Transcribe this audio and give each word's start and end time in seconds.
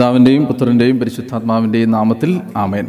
പിതാവിന്റെയും 0.00 0.46
പുത്രന്റെയും 0.46 0.98
പരിശുദ്ധാത്മാവിന്റെയും 0.98 1.90
നാമത്തിൽ 1.90 2.40
ആമേൻ. 2.56 2.86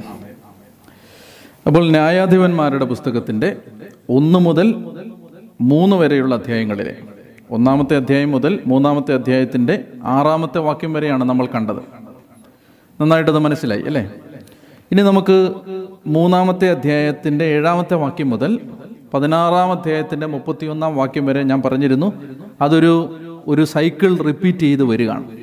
അപ്പോൾ 1.67 1.89
ന്യായാധിപന്മാരുടെ 1.89 2.85
പുസ്തകത്തിന്റെ 2.85 3.57
ഒന്ന് 4.09 4.39
മുതൽ 4.39 4.75
മൂന്ന് 5.61 5.95
വരെയുള്ള 5.95 6.35
അധ്യായങ്ങളിലെ 6.35 6.95
ഒന്നാമത്തെ 7.51 7.95
അധ്യായം 7.95 8.31
മുതൽ 8.31 8.59
മൂന്നാമത്തെ 8.67 9.13
അധ്യായത്തിന്റെ 9.13 9.83
ആറാമത്തെ 10.03 10.57
വാക്യം 10.57 10.93
വരെയാണ് 10.93 11.23
നമ്മൾ 11.23 11.45
കണ്ടത്. 11.45 11.81
നന്നായിട്ടത് 13.01 13.39
മനസ്സിലായി 13.39 13.81
അല്ലേ? 13.81 14.11
ഇനി 14.91 15.01
നമുക്ക് 15.01 15.53
മൂന്നാമത്തെ 16.07 16.71
അധ്യായത്തിന്റെ 16.71 17.45
ഏഴാമത്തെ 17.45 17.93
വാക്യം 17.93 18.29
മുതൽ 18.29 18.59
പതിനാറാം 19.13 19.71
അധ്യായത്തിന്റെ 19.71 20.27
മുപ്പത്തിയൊന്നാം 20.27 20.95
വാക്യം 20.95 21.25
വരെ 21.25 21.43
ഞാൻ 21.43 21.61
പറഞ്ഞിരുന്നു. 21.61 22.13
അതൊരു 22.61 23.17
ഒരു 23.47 23.65
സൈക്കിൾ 23.65 24.17
റിപ്പീറ്റ് 24.17 24.59
ചെയ്ത് 24.59 24.83
വരികയാണ്. 24.83 25.40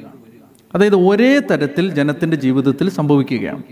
അതായത് 0.75 0.95
ഒരേ 0.95 1.39
തരത്തിൽ 1.39 1.95
ജനത്തിന്റെ 1.95 2.37
ജീവിതത്തിൽ 2.37 2.91
സംഭവിക്കുകയാണ്. 2.91 3.63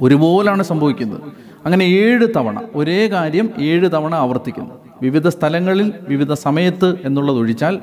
ഒരുപോലാണ് 0.00 0.62
സംഭവിക്കുന്നത്. 0.62 1.20
അങ്ങനെ 1.64 1.84
ഏഴ് 1.84 2.26
തവണ 2.36 2.62
ഒരേ 2.74 3.06
കാര്യം 3.06 3.50
ഏഴ് 3.58 3.92
തവണ 3.92 4.14
ആവർത്തിക്കുന്നു. 4.14 4.74
വിവിധ 5.02 5.28
സ്ഥലങ്ങളിൽ 5.28 5.92
വിവിധ 6.00 6.32
സമയത്ത് 6.32 7.06
എന്നുള്ളത് 7.06 7.36
ഒഴിച്ചാൽ 7.36 7.80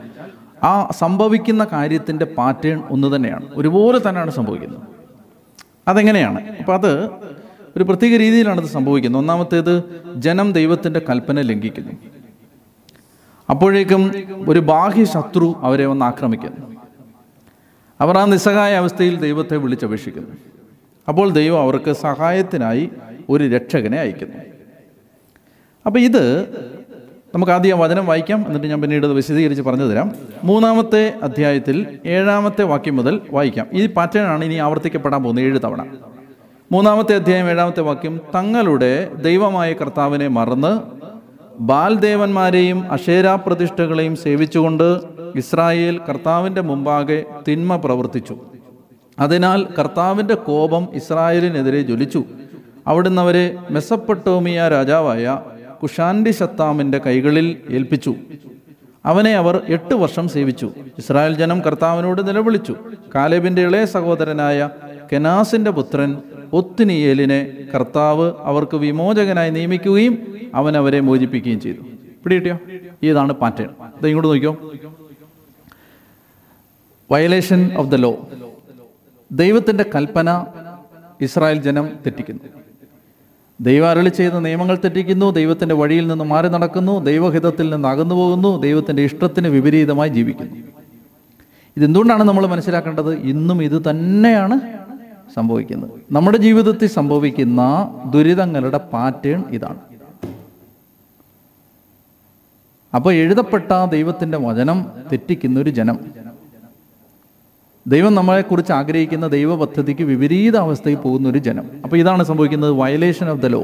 ആ 0.63 0.89
സംഭവിക്കുന്ന 0.91 1.67
കാര്യത്തിന്റെ 1.71 2.25
പാറ്റേൺ 2.25 2.83
ഒന്ന് 2.89 3.15
തന്നെയാണ്. 3.15 3.49
ഒരുപോലെ 3.55 4.09
തന്നെയാണ് 4.09 4.31
സംഭവിക്കുന്നത്. 4.31 4.79
അതെങ്ങനെയാണ്? 5.87 6.57
അപ്പം 6.59 6.73
അത് 6.73 7.09
ഒരു 7.77 7.83
പ്രത്യേക 7.83 8.15
രീതിയിലാണ് 8.15 8.61
ഇത് 8.61 8.67
സംഭവിക്കുന്നത്. 8.67 9.19
ഒന്നാമത്തേത് 9.21 9.83
ജനം 10.15 10.51
ദൈവത്തിന്റെ 10.51 11.01
കൽപ്പന 11.09 11.41
ലംഘിക്കുന്നു. 11.41 11.91
അപ്പോഴേക്കും 13.49 14.11
ഒരു 14.47 14.59
ബാഹ്യ 14.59 15.05
ശത്രു 15.05 15.55
അവരെ 15.61 15.85
വന്ന് 15.85 16.05
ആക്രമിക്കുന്നു. 16.05 16.72
അവർ 18.03 18.17
ആ 18.17 18.25
നിസ്സഹായ 18.25 18.75
അവസ്ഥയിൽ 18.75 19.19
ദൈവത്തെ 19.19 19.57
വിളിച്ചപേക്ഷിക്കുന്നു. 19.57 20.31
അപ്പോൾ 21.07 21.29
ദൈവം 21.29 21.61
അവർക്ക് 21.61 21.93
സഹായത്തിനായി 21.93 22.89
ഒരു 23.29 23.43
രക്ഷകനെ 23.43 23.99
അയക്കുന്നു. 23.99 24.37
അപ്പോൾ 25.85 25.99
ഇത് 25.99 26.41
നമുക്ക് 27.35 27.51
ആദ്യം 27.51 27.79
വചനം 27.79 28.05
വായിക്കാം. 28.05 28.45
എന്നിട്ട് 28.47 28.67
ഞാൻ 28.67 28.81
പിന്നീട് 28.81 29.05
അത് 29.05 29.13
വിശദീകരിച്ച് 29.13 29.61
പറഞ്ഞു 29.61 29.85
തരാം. 29.85 30.11
മൂന്നാമത്തെ 30.43 31.13
അധ്യായത്തിൽ 31.23 31.99
ഏഴാമത്തെ 32.05 32.63
വാക്യം 32.63 32.95
മുതൽ 32.95 33.21
വായിക്കാം. 33.31 33.67
ഈ 33.73 33.85
പാറ്റേൺ 33.85 34.23
ആണ് 34.23 34.45
ഇനി 34.45 34.53
ആവർത്തിക്കപ്പെടാൻ 34.53 35.23
പോകുന്നത് 35.23 35.45
ഏഴ് 35.45 35.59
തവണ. 35.63 35.85
മൂന്നാമത്തെ 36.71 37.15
അധ്യായം 37.15 37.49
ഏഴാമത്തെ 37.49 37.81
വാക്യം 37.81 38.21
തങ്ങളുടെ 38.35 39.13
ദൈവമായ 39.13 39.73
കർത്താവിനെ 39.73 40.27
മറന്ന് 40.27 41.03
ബാൽദേവന്മാരെയും 41.59 42.91
അഷേരാ 42.91 43.35
പ്രതിഷ്ഠകളെയും 43.35 44.15
സേവിച്ചുകൊണ്ട് 44.15 44.99
ഇസ്രായേൽ 45.35 45.99
കർത്താവിന്റെ 46.09 46.61
മുമ്പാകെ 46.61 47.25
തിന്മ 47.47 47.75
പ്രവർത്തിച്ചു. 47.75 48.37
അതിനാൽ 49.19 49.67
കർത്താവിന്റെ 49.79 50.33
കോപം 50.33 50.87
ഇസ്രായേലിനെതിരെ 50.93 51.81
ജ്വലിച്ചു. 51.81 52.23
അവിടുന്ന് 52.87 53.21
അവരെ 53.21 53.57
മെസ്സപ്പെട്ടോമിയ 53.69 54.67
രാജാവായ 54.67 55.39
കുഷാൻഡി 55.83 56.31
ശത്താമിന്റെ 56.31 56.97
കൈകളിൽ 56.97 57.57
ഏൽപ്പിച്ചു. 57.69 58.15
അവനെ 59.05 59.35
അവർ 59.35 59.61
എട്ട് 59.67 59.93
വർഷം 59.93 60.29
സേവിച്ചു. 60.29 60.71
ഇസ്രായേൽ 60.97 61.35
ജനം 61.35 61.61
കർത്താവിനോട് 61.61 62.27
നിലവിളിച്ചു. 62.27 62.75
കാലേബിന്റെ 63.15 63.61
ഇളയ 63.61 63.85
സഹോദരനായ 63.85 64.69
കെനാസിന്റെ 65.13 65.71
പുത്രൻ 65.71 66.17
ഒത്തുനിയേലിനെ 66.53 67.53
കർത്താവ് 67.75 68.31
അവർക്ക് 68.39 68.77
വിമോചകനായി 68.77 69.49
നിയമിക്കുകയും 69.49 70.35
അവൻ 70.55 70.77
അവരെ 70.77 70.99
മോചിപ്പിക്കുകയും 70.99 71.59
ചെയ്തു. 71.59 71.77
പിടികിട്ടിയോ? 72.23 72.59
ഇതാണ് 73.03 73.33
പാറ്റേൺ 73.33 73.69
ഇത് 73.97 74.07
ഇങ്ങോട്ട് 74.07 74.29
നോക്കിയോ? 74.29 74.57
വയലേഷൻ 77.11 77.77
ഓഫ് 77.77 77.87
ദ 77.87 77.95
ലോ 77.95 78.27
ദൈവത്തിന്റെ 79.31 79.85
കൽപ്പന 79.95 80.45
ഇസ്രായേൽ 81.21 81.61
ജനം 81.61 81.89
തെറ്റിക്കുന്നു. 82.05 82.43
ദൈവം 83.61 83.89
അരളി 83.89 84.09
ചെയ്ത 84.09 84.31
നിയമങ്ങൾ 84.31 84.75
തെറ്റിക്കുന്നു 84.75 85.31
ദൈവത്തിന്റെ 85.31 85.75
വഴിയിൽ 85.75 86.07
നിന്ന് 86.07 86.23
മാറി 86.23 86.47
നടക്കുന്നു 86.47 86.99
ദൈവഹിതത്തിൽ 86.99 87.69
നിന്ന് 87.69 87.87
അകന്നു 87.87 88.15
പോകുന്നു 88.15 88.61
ദൈവത്തിന്റെ 88.61 89.03
ഇഷ്ടത്തിന് 89.03 89.47
വിപരീതമായി 89.47 90.09
ജീവിക്കുന്നു. 90.09 90.55
ഇതെന്തുകൊണ്ടാണ് 91.77 92.23
നമ്മൾ 92.23 92.45
മനസ്സിലാക്കേണ്ടത്? 92.45 93.13
ഇന്നും 93.13 93.63
ഇത് 93.63 93.89
തന്നെയാണ് 93.89 94.82
സംഭവിക്കുന്നത്. 95.35 95.89
നമ്മുടെ 96.11 96.37
ജീവിതത്തിൽ 96.37 96.87
സംഭവിക്കുന്ന 96.87 97.87
ദുരിതങ്ങളുടെ 98.13 98.77
പാറ്റേൺ 98.77 99.43
ഇതാണ്. 99.51 99.75
അപ്പോൾ 102.95 103.13
എഴുതപ്പെട്ട 103.13 103.85
ദൈവത്തിന്റെ 103.91 104.37
വചനം 104.37 104.85
തെറ്റിക്കുന്ന 105.11 105.59
ഒരു 105.59 105.69
ജനം. 105.69 105.99
ദൈവം 107.87 108.15
നമ്മളെ 108.15 108.41
കുറിച്ച് 108.41 108.71
ആഗ്രഹിക്കുന്ന 108.71 109.27
ദൈവ 109.27 109.65
പദ്ധതിക്ക് 109.65 110.03
വിപരീത 110.03 110.57
അവസ്ഥയിൽ 110.57 110.95
പോകുന്ന 110.95 111.29
ഒരു 111.29 111.37
ജനം. 111.37 111.69
അപ്പോൾ 111.83 111.97
ഇതാണ് 111.97 112.23
സംഭവിക്കുന്നത് 112.23 112.71
വയലേഷൻ 112.71 113.29
ഓഫ് 113.29 113.41
ദ 113.41 113.45
ലോ 113.45 113.63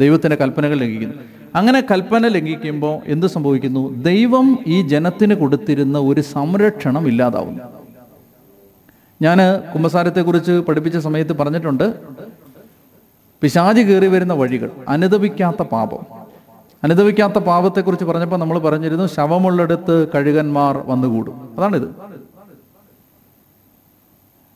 ദൈവത്തിന്റെ 0.00 0.36
കൽപ്പനകൾ 0.36 0.74
ലംഘിക്കുന്നു. 0.74 1.14
അങ്ങനെ 1.54 1.80
കൽപ്പന 1.90 2.28
ലംഘിക്കുമ്പോൾ 2.28 3.02
എന്ത് 3.06 3.26
സംഭവിക്കുന്നു? 3.26 4.02
ദൈവം 4.02 4.58
ഈ 4.66 4.82
ജനത്തിന് 4.82 5.34
കൊടുത്തിരുന്ന 5.34 5.98
ഒരു 5.98 6.20
സംരക്ഷണം 6.20 7.08
ഇല്ലാതാവുന്നു. 7.08 7.75
ഞാൻ 9.22 9.38
കുമ്പസാരത്തെക്കുറിച്ച് 9.74 10.52
പഠിപ്പിച്ച 10.52 10.96
സമയത്ത് 10.98 11.32
പറഞ്ഞിട്ടുണ്ട് 11.32 11.84
പിശാജി 13.42 13.80
കയറി 13.80 14.06
വരുന്ന 14.06 14.32
വഴികൾ 14.32 14.70
അനുദപിക്കാത്ത 14.88 15.62
പാപം. 15.62 16.04
അനുദവിക്കാത്ത 16.84 17.38
പാപത്തെക്കുറിച്ച് 17.38 18.04
പറഞ്ഞപ്പോൾ 18.04 18.36
നമ്മൾ 18.36 18.58
പറഞ്ഞിരുന്നു 18.58 19.06
ശവമുള്ളിടത്ത് 19.06 20.08
കഴുകന്മാർ 20.14 20.84
വന്നുകൂടും. 20.86 21.54
അതാണിത്. 21.58 21.88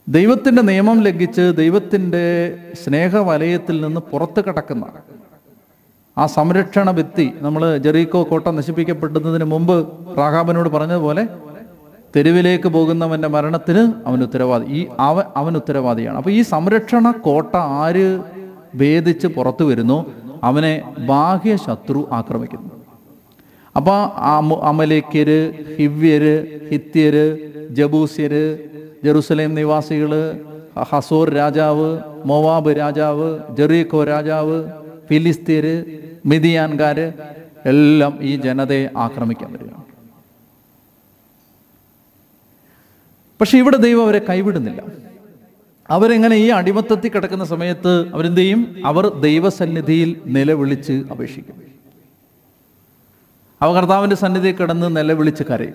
ദൈവത്തിന്റെ 0.09 0.63
നിയമം 0.63 1.03
ലംഘിച്ച് 1.03 1.57
ദൈവത്തിന്റെ 1.57 2.25
സ്നേഹവലയത്തിൽ 2.85 3.81
നിന്ന് 3.81 4.01
പുറത്ത് 4.01 4.45
കടക്കുന്ന 4.45 4.85
ആ 6.19 6.27
സംരക്ഷണ 6.27 6.91
ഭിത്തി 6.91 7.33
നമ്മൾ 7.41 7.77
ജെറീക്കോ 7.77 8.23
കോട്ട 8.23 8.49
നശിപ്പിക്കപ്പെടുന്നതിന് 8.49 9.45
മുമ്പ് 9.45 9.87
റാഹാബിനോട് 10.17 10.69
പറഞ്ഞതുപോലെ 10.69 11.29
തെരുവിലേക്ക് 12.17 12.69
പോകുന്നവന്റെ 12.69 13.29
മരണത്തിന് 13.29 14.09
അവൻ 14.09 14.23
ഉത്തരവാദി. 14.23 14.65
ഈ 14.65 14.87
അവൻ 15.01 15.25
അവൻ 15.37 15.57
ഉത്തരവാദിയാണ്. 15.57 16.17
അപ്പോൾ 16.17 16.31
ഈ 16.31 16.43
സംരക്ഷണ 16.43 17.11
കോട്ട 17.11 17.57
ആര് 17.57 18.21
ഭേദിച്ച് 18.75 19.27
പുറത്തു 19.27 19.65
വരുന്നു? 19.65 19.99
അവനെ 20.45 20.83
ബാഹ്യ 20.99 21.57
ശത്രു 21.57 22.09
ആക്രമിക്കുന്നു. 22.13 22.71
അപ്പോൾ 23.77 23.99
അമലേക്കര് 24.63 25.53
ഹിവ്യര് 25.79 26.37
ഹിത്യര് 26.71 27.27
ജബൂസ്യര് 27.71 28.59
ജെറുസലേം 29.05 29.55
നിവാസികൾ 29.55 30.41
ഹസോർ 30.91 31.31
രാജാവ് 31.31 31.99
മൊവാബ് 32.25 32.79
രാജാവ് 32.79 33.39
ജെറീഖോ 33.57 34.05
രാജാവ് 34.05 34.65
ഫിലിസ്തീര് 35.11 35.85
മിതിയാൻകാര് 36.27 37.13
എല്ലാം 37.67 38.19
ഈ 38.21 38.37
ജനതയെ 38.37 38.89
ആക്രമിക്കാൻ 38.97 39.53
വരികയാണ്. 39.53 39.80
പക്ഷെ 43.41 43.59
ഇവിടെ 43.59 43.77
ദൈവം 43.77 44.05
അവരെ 44.05 44.19
കൈവിടുന്നില്ല. 44.29 44.83
അവരെങ്ങനെ 45.91 46.37
ഈ 46.37 46.49
അടിമത്തത്തിൽ 46.49 47.09
കിടക്കുന്ന 47.09 47.45
സമയത്ത് 47.45 48.15
അവരെന്ത് 48.15 48.41
ചെയ്യും? 48.41 48.83
അവർ 48.85 49.09
ദൈവസന്നിധിയിൽ 49.09 50.21
നിലവിളിച്ച് 50.27 50.93
അപേക്ഷിക്കും. 50.93 51.63
അവ 53.63 53.75
കർത്താവിന്റെ 53.75 54.17
സന്നിധിയിൽ 54.17 54.57
കിടന്ന് 54.57 54.97
നിലവിളിച്ച് 54.97 55.43
കരയും. 55.43 55.75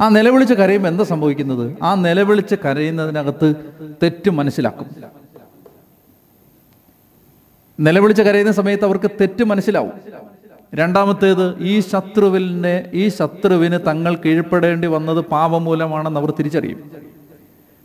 ആ 0.00 0.08
നിലവിളിച്ച് 0.08 0.54
കരയുമ്പോൾ 0.54 0.88
എന്താ 0.88 1.04
സംഭവിക്കുന്നത്? 1.04 1.76
ആ 1.82 1.94
നിലവിളിച്ച് 1.94 2.54
കരയുന്നതിനകത്ത് 2.54 3.54
തെറ്റ് 4.02 4.30
മനസ്സിലാക്കും. 4.30 4.86
നിലവിളിച്ച് 7.80 8.22
കരയുന്ന 8.22 8.52
സമയത്ത് 8.52 8.84
അവർക്ക് 8.84 9.10
തെറ്റ് 9.10 9.44
മനസ്സിലാവും. 9.44 9.92
രണ്ടാമത്തേത് 10.78 11.58
ഈ 11.58 11.80
ശത്രുവിനെ 11.80 12.90
ഈ 12.94 13.08
ശത്രുവിന് 13.08 13.78
തങ്ങൾ 13.86 14.16
കീഴ്പ്പെടേണ്ടി 14.16 14.88
വന്നത് 14.88 15.20
പാപം 15.24 15.64
മൂലമാണെന്ന് 15.64 16.20
അവർ 16.20 16.30
തിരിച്ചറിയും. 16.38 16.90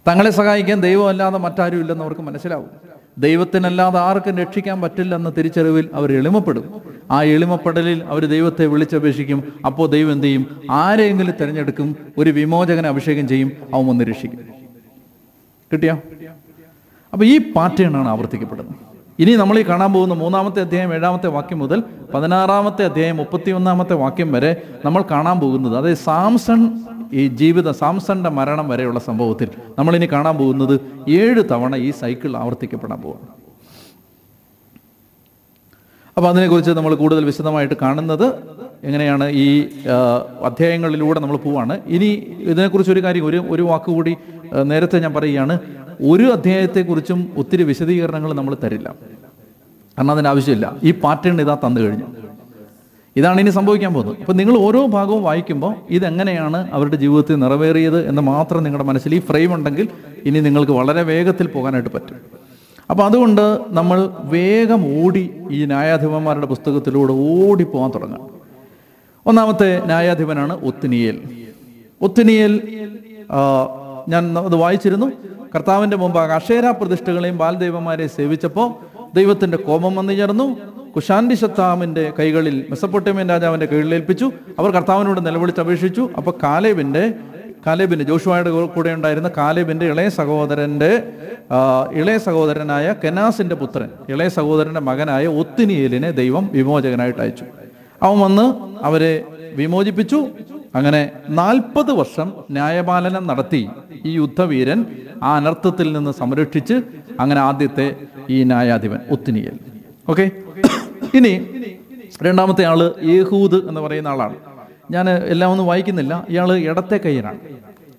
തങ്ങളെ 0.08 0.30
സഹായിക്കാൻ 0.30 0.82
ദൈവമല്ലാതെ 0.82 1.38
മറ്റാരും 1.38 1.80
ഇല്ലെന്ന് 1.80 2.04
അവർക്ക് 2.04 2.22
മനസ്സിലാവും. 2.22 2.70
ദൈവത്തിനല്ലാതെ 3.18 4.00
ആർക്കും 4.00 4.38
രക്ഷിക്കാൻ 4.38 4.82
പറ്റില്ല 4.82 4.98
പറ്റില്ലെന്ന 4.98 5.30
തിരിച്ചറിവിൽ 5.30 5.90
അവർ 5.94 6.12
എളിമപ്പെടും. 6.12 6.82
ആ 7.12 7.24
എളിമപ്പെടലിൽ 7.24 8.04
അവർ 8.04 8.26
ദൈവത്തെ 8.26 8.66
വിളിച്ചപേക്ഷിക്കും. 8.66 9.54
അപ്പോൾ 9.66 9.90
ദൈവം 9.90 10.12
എന്ത് 10.12 10.28
ചെയ്യും? 10.28 10.62
ആരെങ്കിലും 10.70 11.34
തിരഞ്ഞെടുക്കും 11.42 11.96
ഒരു 12.18 12.30
വിമോചകനെ 12.30 12.90
അഭിഷേകം 12.90 13.28
ചെയ്യും 13.28 13.52
അവൻ 13.74 13.88
വന്ന് 13.88 14.06
രക്ഷിക്കും. 14.06 14.40
കിട്ടിയോ? 15.74 15.94
അപ്പൊ 17.14 17.26
ഈ 17.26 17.52
പാറ്റേണാണ് 17.52 18.08
ആവർത്തിക്കപ്പെടുന്നത്. 18.08 18.87
ഇനി 19.20 19.32
നമ്മൾ 19.32 19.60
ഈ 19.60 19.62
കാണാൻ 19.62 19.94
പോകുന്ന 19.94 20.14
മൂന്നാമത്തെ 20.14 20.60
അധ്യായം 20.62 20.94
ഏഴാമത്തെ 20.94 21.28
വാക്യം 21.28 21.60
മുതൽ 21.60 21.84
പതിനാറാമത്തെ 22.14 22.84
അധ്യായം 22.86 23.18
മുപ്പത്തി 23.18 23.52
ഒന്നാമത്തെ 23.52 23.94
വാക്യം 23.94 24.32
വരെ 24.32 24.52
നമ്മൾ 24.86 25.04
കാണാൻ 25.12 25.40
പോകുന്നത്. 25.40 25.78
അതായത് 25.78 25.98
സാംസൺ 25.98 26.62
ഈ 27.14 27.28
ജീവിത 27.28 27.72
സാംസന്റെ 27.72 28.30
മരണം 28.30 28.70
വരെയുള്ള 28.70 29.00
സംഭവത്തിൽ 29.00 29.50
നമ്മൾ 29.78 29.96
ഇനി 29.96 30.08
കാണാൻ 30.12 30.38
പോകുന്നത് 30.38 30.76
ഏഴ് 31.10 31.44
തവണ 31.52 31.76
ഈ 31.76 31.92
സൈക്കിൾ 31.92 32.38
ആവർത്തിക്കപ്പെടാൻ 32.38 33.02
പോവാണ്. 33.02 33.28
അപ്പോൾ 36.18 36.30
അതിനെക്കുറിച്ച് 36.30 36.72
നമ്മൾ 36.72 36.96
കൂടുതൽ 36.96 37.26
വിശദമായിട്ട് 37.26 37.76
കാണുന്നത് 37.82 38.28
എങ്ങനെയാണ് 38.84 39.26
ഈ 39.30 39.48
അധ്യായങ്ങളിലൂടെ 40.44 41.20
നമ്മൾ 41.20 41.38
പോവാണ്. 41.38 41.82
ഇനി 41.88 42.10
ഇതിനെക്കുറിച്ച് 42.52 42.92
ഒരു 42.92 43.04
കാര്യം 43.04 43.26
ഒരു 43.26 43.46
ഒരു 43.50 43.62
വാക്കുകൂടി 43.62 44.16
നേരത്തെ 44.64 45.00
ഞാൻ 45.00 45.14
പറയുകയാണ്. 45.14 45.60
ഒരു 46.02 46.24
അധ്യായത്തെക്കുറിച്ചും 46.24 47.34
ഒത്തിരി 47.38 47.64
വിശദീകരണങ്ങൾ 47.64 48.34
നമ്മൾ 48.34 48.58
തരില്ല. 48.64 48.96
കാരണം 49.98 50.12
അതിന് 50.12 50.28
ആവശ്യമില്ല. 50.28 50.76
ഈ 50.84 50.92
പാറ്റേൺ 50.92 51.42
ഇതാ 51.42 51.56
തന്നു 51.56 51.82
കഴിഞ്ഞു. 51.82 52.04
ഇതാണ് 53.16 53.42
ഇനി 53.42 53.50
സംഭവിക്കാൻ 53.50 53.94
പോകുന്നത്. 53.94 54.18
അപ്പം 54.20 54.38
നിങ്ങൾ 54.38 54.58
ഓരോ 54.58 54.86
ഭാഗവും 54.86 55.24
വായിക്കുമ്പോൾ 55.24 55.76
ഇതെങ്ങനെയാണ് 55.90 56.72
അവരുടെ 56.72 56.96
ജീവിതത്തിൽ 56.96 57.36
നിറവേറിയത് 57.36 58.10
എന്ന് 58.10 58.22
മാത്രം 58.22 58.64
നിങ്ങളുടെ 58.64 58.88
മനസ്സിൽ 58.88 59.16
ഈ 59.16 59.20
ഫ്രെയിം 59.20 59.54
ഉണ്ടെങ്കിൽ 59.54 59.88
ഇനി 60.24 60.40
നിങ്ങൾക്ക് 60.40 60.72
വളരെ 60.72 61.02
വേഗത്തിൽ 61.04 61.48
പോകാനായിട്ട് 61.48 61.90
പറ്റും. 61.90 62.16
അപ്പോൾ 62.90 63.04
അതുകൊണ്ട് 63.04 63.60
നമ്മൾ 63.68 64.10
വേഗം 64.20 65.06
ഓടി 65.06 65.32
ഈ 65.52 65.66
ന്യായാധിപന്മാരുടെ 65.66 66.46
പുസ്തകത്തിലൂടെ 66.46 67.14
ഓടി 67.14 67.64
പോകാൻ 67.64 67.92
തുടങ്ങാം. 67.96 68.30
ഒന്നാമത്തെ 69.26 69.86
ന്യായാധിപനാണ് 69.86 70.66
ഒത്തിനിയേൽ. 70.66 71.20
ഒത്തിനിയേൽ 72.02 72.62
ഞാൻ 74.08 74.40
അത് 74.40 74.56
വായിച്ചിരുന്നു. 74.56 75.12
കർത്താവിന്റെ 75.56 75.98
മുമ്പ് 75.98 76.20
അക്ഷേര 76.20 76.72
പ്രതിഷ്ഠകളെയും 76.72 77.38
ബാൽദൈവന്മാരെയും 77.38 78.10
സേവിച്ചപ്പോൾ 78.10 78.70
ദൈവത്തിന്റെ 79.16 79.58
കോപം 79.58 79.96
വന്നു 79.96 80.14
ചേർന്നു. 80.14 80.48
കുശാന്തി 80.96 81.36
ശത്താമിന്റെ 81.36 82.14
കൈകളിൽ 82.20 82.66
മെസ്സപ്പൊട്ടേമിയൻ 82.70 83.30
രാജാവിന്റെ 83.30 83.66
കൈകളിൽ 83.66 83.94
ഏൽപ്പിച്ചു. 83.94 84.32
അവർ 84.60 84.70
കർത്താവിനോട് 84.72 85.26
നിലവിളിച്ച് 85.26 85.62
അപേക്ഷിച്ചു. 85.62 86.10
അപ്പോൾ 86.18 86.34
കാലേബിന്റെ 86.44 87.14
കാലേബിന്റെ 87.68 88.06
ജോഷുവായുടെ 88.06 88.50
കൂടെ 88.50 88.94
ഉണ്ടായിരുന്ന 88.94 89.30
കാലേബിന്റെ 89.38 89.86
ഇളയ 89.86 90.10
സഹോദരന്റെ 90.10 90.92
ഇളയ 91.94 92.18
സഹോദരനായ 92.18 92.96
കെനാസിന്റെ 93.04 93.56
പുത്രൻ 93.56 93.90
ഇളയ 94.10 94.28
സഹോദരന്റെ 94.28 94.80
മകനായ 94.80 95.28
ഒത്തിനിയേലിനെ 95.28 96.12
ദൈവം 96.12 96.50
വിമോചകനായിട്ട് 96.54 97.22
അയച്ചു. 97.22 97.46
അവൻ 98.04 98.20
വന്ന് 98.20 98.46
അവരെ 98.86 99.14
വിമോചിപ്പിച്ചു. 99.54 100.28
അങ്ങനെ 100.78 101.02
നാൽപ്പത് 101.30 101.92
വർഷം 101.92 102.28
ന്യായപാലനം 102.52 103.28
നടത്തി 103.28 103.62
ഈ 104.06 104.12
യുദ്ധവീരൻ 104.18 104.80
ആ 105.24 105.36
അനർത്ഥത്തിൽ 105.36 105.88
നിന്ന് 105.98 106.12
സംരക്ഷിച്ച് 106.12 106.76
അങ്ങനെ 107.20 107.42
ആദ്യത്തെ 107.42 107.88
ഈ 108.30 108.44
ന്യായാധിപൻ 108.44 109.00
ഒത്തിനിയൽ 109.12 109.56
ഓക്കെ? 110.10 110.26
ഇനി 111.18 111.34
രണ്ടാമത്തെ 112.24 112.64
ആൾ 112.64 112.82
യേഹൂദ് 113.12 113.58
എന്ന് 113.70 113.82
പറയുന്ന 113.82 114.08
ആളാണ്. 114.08 114.36
ഞാൻ 114.92 115.10
എല്ലാം 115.34 115.52
ഒന്നും 115.52 115.66
വായിക്കുന്നില്ല. 115.68 116.14
ഇയാൾ 116.30 116.50
ഇടത്തെ 116.70 116.98
കയ്യനാണ് 117.06 117.40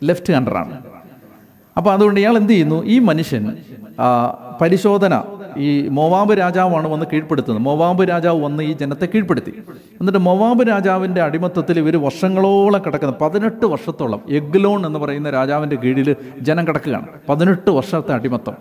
ലെഫ്റ്റ് 0.09 0.33
ഹാൻഡറാണ് 0.33 0.75
അപ്പോൾ 1.77 1.91
അതുകൊണ്ട് 1.93 2.21
ഇയാൾ 2.21 2.37
എന്ത് 2.37 2.53
ചെയ്യുന്നു? 2.53 2.79
ഈ 2.85 2.99
മനുഷ്യൻ 2.99 3.45
പരിശോധന 4.61 5.15
ഈ 5.57 5.89
മോവാബ് 5.89 6.39
രാജാവാണ് 6.39 6.89
വന്ന് 6.89 7.07
കീഴ്പ്പെടുത്തുന്നത്. 7.13 7.65
മോവാബ് 7.65 8.09
രാജാവ് 8.09 8.43
വന്ന് 8.43 8.63
ഈ 8.63 8.73
ജനത്തെ 8.73 9.09
കീഴ്പ്പെടുത്തി. 9.15 9.51
എന്നിട്ട് 10.01 10.19
മൊവാബ് 10.19 10.69
രാജാവിന്റെ 10.69 11.23
അടിമത്തത്തിൽ 11.23 11.79
ഇവർ 11.79 11.97
വർഷങ്ങളോളം 11.97 12.83
കിടക്കുന്ന. 12.87 13.15
പതിനെട്ട് 13.21 13.67
വർഷത്തോളം 13.67 14.21
എഗ്ലോൺ 14.29 14.87
എന്ന് 14.87 14.99
പറയുന്ന 14.99 15.31
രാജാവിന്റെ 15.31 15.77
കീഴിൽ 15.77 16.17
ജനം 16.41 16.69
കിടക്കുകയാണ്. 16.69 17.07
പതിനെട്ട് 17.29 17.71
വർഷത്തെ 17.71 18.13
അടിമത്തം. 18.13 18.53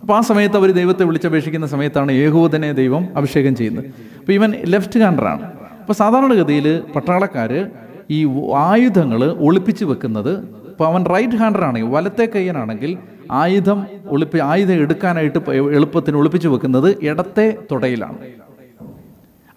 അപ്പോൾ 0.00 0.16
ആ 0.16 0.20
സമയത്ത് 0.20 0.56
അവർ 0.56 0.70
ദൈവത്തെ 0.70 1.04
വിളിച്ചപേക്ഷിക്കുന്ന 1.04 1.66
സമയത്താണ് 1.66 2.12
ഏകോദനെ 2.12 2.72
ദൈവം 2.72 3.08
അഭിഷേകം 3.16 3.56
ചെയ്യുന്നത്. 3.56 3.84
അപ്പോൾ 4.20 4.32
ഇവൻ 4.32 4.54
ലെഫ്റ്റ് 4.64 5.00
ഹാൻഡറാണ് 5.00 5.42
അപ്പോൾ 5.80 5.92
സാധാരണഗതിയിൽ 5.92 6.82
പട്ടാളക്കാർ 6.96 7.70
ഈ 8.10 8.26
ആയുധങ്ങൾ 8.54 9.24
ഒളിപ്പിച്ച് 9.24 9.84
വെക്കുന്നത് 9.84 10.38
ഇപ്പോൾ 10.40 10.86
അവൻ 10.86 11.04
റൈറ്റ് 11.04 11.36
ഹാൻഡർ 11.36 11.64
ആണെങ്കിൽ 11.64 11.88
വലത്തെ 11.88 12.28
കയ്യനാണെങ്കിൽ 12.34 12.98
ആയുധം 13.30 13.86
ഒളിപ്പി 14.06 14.38
ആയുധം 14.38 14.74
എടുക്കാനായിട്ട് 14.74 15.38
എളുപ്പത്തിന് 15.50 16.16
ഒളിപ്പിച്ച് 16.16 16.48
വെക്കുന്നത് 16.48 17.04
ഇടത്തെ 17.04 17.58
തുടയിലാണ്. 17.70 18.18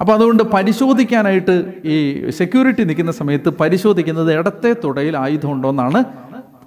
അപ്പോൾ 0.02 0.14
അതുകൊണ്ട് 0.14 0.44
പരിശോധിക്കാനായിട്ട് 0.44 1.74
ഈ 1.86 2.30
സെക്യൂരിറ്റി 2.30 2.84
നിൽക്കുന്ന 2.84 3.12
സമയത്ത് 3.12 3.50
പരിശോധിക്കുന്നത് 3.50 4.34
ഇടത്തെ 4.34 4.76
തുടയിൽ 4.84 5.18
ആയുധം 5.18 5.52
ഉണ്ടോ 5.52 5.70
എന്നാണ് 5.70 6.04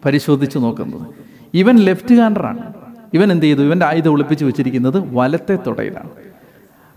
പരിശോധിച്ച് 0.05 0.58
നോക്കുന്നത്. 0.58 1.06
ഇവൻ 1.55 1.76
ലെഫ്റ്റ് 1.76 2.14
ഹാൻഡറാണ് 2.14 2.75
ഇവൻ 3.14 3.32
എന്ത് 3.32 3.47
ചെയ്തു? 3.47 3.62
ഇവന്റെ 3.62 3.87
ആയുധം 3.87 4.12
ഒളിപ്പിച്ച് 4.12 4.44
വെച്ചിരിക്കുന്നത് 4.44 5.05
വലത്തെ 5.12 5.59
തുടയിലാണ്. 5.67 6.11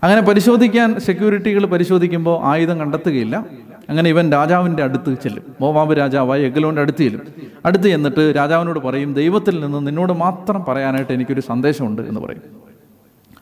അങ്ങനെ 0.02 0.20
പരിശോധിക്കാൻ 0.20 1.00
സെക്യൂരിറ്റികൾ 1.00 1.66
പരിശോധിക്കുമ്പോൾ 1.66 2.44
ആയുധം 2.44 2.80
കണ്ടെത്തുകയില്ല. 2.80 3.44
അങ്ങനെ 3.90 4.10
ഇവൻ 4.10 4.32
രാജാവിന്റെ 4.32 4.82
അടുത്ത് 4.82 5.16
ചെല്ലും. 5.22 5.44
മോവാബ് 5.60 5.92
രാജാവായ 5.98 6.40
എഗ്ലോന്റെ 6.40 6.82
അടുത്ത് 6.82 6.98
ചെല്ലും. 6.98 7.22
അടുത്ത് 7.66 7.84
ചെന്നിട്ട് 7.84 8.32
രാജാവിനോട് 8.36 8.78
പറയും 8.78 9.14
ദൈവത്തിൽ 9.14 9.60
നിന്ന് 9.60 9.86
നിന്നോട് 9.86 10.12
മാത്രം 10.12 10.64
പറയാനായിട്ട് 10.68 11.12
എനിക്കൊരു 11.12 11.40
സന്ദേശമുണ്ട് 11.40 12.02
എന്ന് 12.02 12.20
പറയും. 12.20 12.42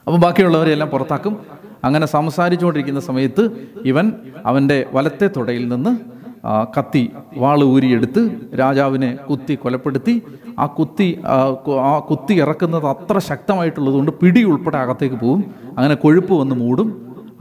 അപ്പോൾ 0.07 0.17
ബാക്കിയുള്ളവരെല്ലാം 0.17 0.89
പുറത്താക്കും. 0.89 1.33
അങ്ങനെ 1.83 2.05
സംസാരിച്ചുകൊണ്ടിരിക്കുന്ന 2.05 2.99
സമയത്ത് 2.99 3.43
ഇവൻ 3.85 4.11
അവന്റെ 4.45 4.85
വലത്തെ 4.93 5.29
തുടയിൽ 5.37 5.67
നിന്ന് 5.67 5.91
കത്തി 6.77 7.11
വാൾ 7.37 7.63
ഊരിയെടുത്ത് 7.63 8.21
രാജാവിനെ 8.59 9.15
കുത്തി 9.29 9.53
കൊലപ്പെടുത്തി. 9.53 10.21
ആ 10.59 10.65
കുത്തി 10.65 11.19
ആ, 11.25 11.99
കുത്തി 11.99 12.33
ഇറക്കുന്നത് 12.33 12.87
അത്ര 12.87 13.17
ശക്തമായിട്ടുള്ളതുകൊണ്ട് 13.19 14.11
പിടി 14.11 14.43
ഉൾപ്പെടെ 14.43 14.77
അകത്തേക്ക് 14.77 15.15
പോകും 15.15 15.43
അങ്ങനെ 15.77 15.95
കൊഴുപ്പ് 15.95 16.33
വന്ന് 16.33 16.55
മൂടും. 16.55 16.89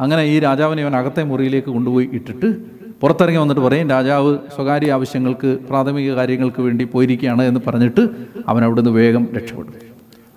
അങ്ങനെ 0.01 0.23
ഈ 0.23 0.39
രാജാവിനെ 0.39 0.83
ഇവൻ 0.83 0.97
അകത്തെ 0.97 1.23
മുറിയിലേക്ക് 1.23 1.69
കൊണ്ടുപോയി 1.69 2.11
ഇട്ടിട്ട് 2.13 2.78
പുറത്തിറങ്ങി 3.01 3.39
വന്നിട്ട് 3.39 3.61
പറയും 3.61 3.91
രാജാവ് 3.91 4.39
സ്വകാര്യ 4.55 4.93
ആവശ്യങ്ങൾക്ക് 4.93 5.59
പ്രാഥമിക 5.69 6.15
കാര്യങ്ങൾക്ക് 6.15 6.63
വേണ്ടി 6.63 6.85
പോയിരിക്കുകയാണ് 6.85 7.43
എന്ന് 7.43 7.61
പറഞ്ഞിട്ട് 7.67 8.09
അവൻ 8.49 8.65
അവിടുന്ന് 8.65 8.91
വേഗം 8.91 9.29
രക്ഷപ്പെടും 9.37 9.75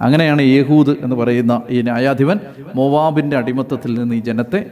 അങ്ങനെയാണ് 0.02 0.42
യേഹൂദ് 0.42 0.90
എന്ന് 0.90 1.16
പറയുന്ന 1.16 1.62
ഈ 1.69 1.81
ന്യായാധിപൻ 1.81 2.40
മൊവാബിന്റെ 2.75 3.38
അടിമത്തത്തിൽ 3.38 4.00
നിന്ന് 4.00 4.16
ഈ 4.16 4.19
ജനത്തെ 4.19 4.66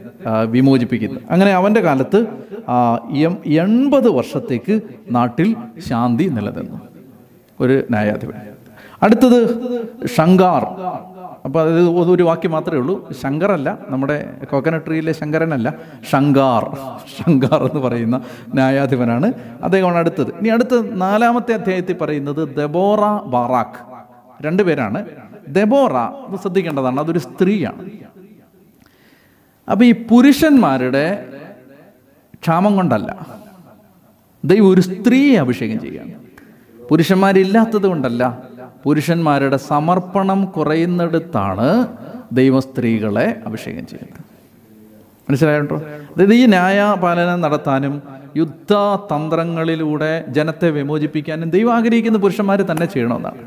വിമോചിപ്പിക്കുന്നത്. 0.44 1.22
അങ്ങനെ 1.30 1.50
അവന്റെ 1.50 1.80
കാലത്ത് 1.80 2.26
എൺപത് 3.46 4.08
വർഷത്തേക്ക് 4.08 4.80
നാട്ടിൽ 5.10 5.56
ശാന്തി 5.88 6.24
നിലനിന്നു. 6.24 6.80
ഒരു 7.60 7.82
ന്യായാധിപൻ. 7.90 8.34
അടുത്തത് 9.02 9.38
ഷങ്കാർ 10.16 10.64
അപ്പോൾ 11.44 11.62
അത് 11.62 12.10
ഒരു 12.10 12.22
വാക്യം 12.22 12.50
മാത്രമേ 12.52 12.78
ഉള്ളൂ. 12.78 13.12
ശങ്കറല്ല 13.12 13.78
നമ്മുടെ 13.88 14.38
കോക്കനട്ട് 14.52 14.86
ട്രീയിലെ 14.86 15.12
ശങ്കരനല്ല 15.12 15.74
ശങ്കാർ. 16.10 16.78
ശങ്കാർ 17.18 17.62
എന്ന് 17.62 17.80
പറയുന്ന 17.80 18.20
ന്യായാധിപനാണ് 18.54 19.32
അദ്ദേഹമാണ് 19.62 19.98
അടുത്തത്. 19.98 20.30
ഇനി 20.30 20.48
അടുത്ത 20.48 20.80
നാലാമത്തെ 20.80 21.52
അധ്യായത്തിൽ 21.52 21.96
പറയുന്നത് 21.98 22.56
ദബോറ 22.56 23.00
ബാറാഖ്. 23.22 24.00
രണ്ടു 24.46 24.62
പേരാണ്. 24.62 25.06
ദബോറ 25.48 25.92
അത് 25.92 26.38
ശ്രദ്ധിക്കേണ്ടതാണ് 26.40 27.00
അതൊരു 27.00 27.18
സ്ത്രീയാണ്. 27.18 27.90
അപ്പം 29.70 29.84
ഈ 29.84 29.92
പുരുഷന്മാരുടെ 29.92 31.26
ക്ഷാമം 32.42 32.76
കൊണ്ടല്ല. 32.76 33.26
ദൈവം 34.44 34.68
ഒരു 34.68 34.80
സ്ത്രീയെ 34.80 35.38
അഭിഷേകം 35.38 35.80
ചെയ്യുകയാണ്. 35.80 36.12
പുരുഷന്മാരില്ലാത്തത് 36.88 37.86
കൊണ്ടല്ല. 37.86 38.49
പുരുഷന്മാരുടെ 38.84 39.56
സമർപ്പണം 39.56 40.44
കുറയുന്നിടത്താണ് 40.44 41.86
ദൈവം 42.32 42.62
സ്ത്രീകളെ 42.62 43.36
അഭിഷേകം 43.46 43.86
ചെയ്യുന്നത്. 43.86 44.24
മനസ്സിലായോ 45.30 45.76
അതായത് 45.76 46.34
ഈ 46.34 46.46
ന്യായപാലനം 46.46 47.40
നടത്താനും 47.40 48.02
യുദ്ധ 48.36 48.72
തന്ത്രങ്ങളിലൂടെ 49.14 50.24
ജനത്തെ 50.28 50.70
വിമോചിപ്പിക്കാനും 50.70 51.50
ദൈവം 51.50 51.74
ആഗ്രഹിക്കുന്ന 51.74 52.18
പുരുഷന്മാർ 52.18 52.62
തന്നെ 52.62 52.86
ചെയ്യണമെന്നാണ്. 52.86 53.38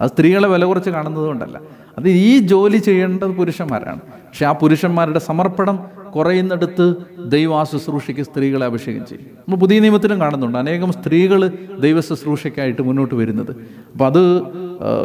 അത് 0.00 0.10
സ്ത്രീകളെ 0.10 0.48
വില 0.48 0.64
കുറച്ച് 0.64 0.90
കാണുന്നത് 0.90 1.24
കൊണ്ടല്ല. 1.24 1.60
അത് 1.98 2.08
ഈ 2.08 2.38
ജോലി 2.38 2.76
ചെയ്യേണ്ടത് 2.76 3.28
പുരുഷന്മാരാണ്. 3.28 4.00
പക്ഷെ 4.00 4.46
ആ 4.46 4.52
പുരുഷന്മാരുടെ 4.52 5.18
സമർപ്പണം 5.18 5.90
കുറയുന്നിടത്ത് 6.16 6.94
ദൈവ 7.28 7.64
ശുശ്രൂഷയ്ക്ക് 7.64 8.22
സ്ത്രീകളെ 8.22 8.66
അഭിഷേകം 8.66 9.06
ചെയ്യും. 9.06 9.26
നമ്മൾ 9.34 9.56
പുതിയ 9.56 9.78
നിയമത്തിലും 9.78 10.20
കാണുന്നുണ്ട്. 10.20 10.58
അനേകം 10.58 10.92
സ്ത്രീകൾ 10.92 11.52
ദൈവ 11.80 12.00
ശുശ്രൂഷയ്ക്കായിട്ട് 12.00 12.82
മുന്നോട്ട് 12.82 13.14
വരുന്നത്. 13.14 13.50
അപ്പോൾ 13.92 14.06
അത് 14.06 14.42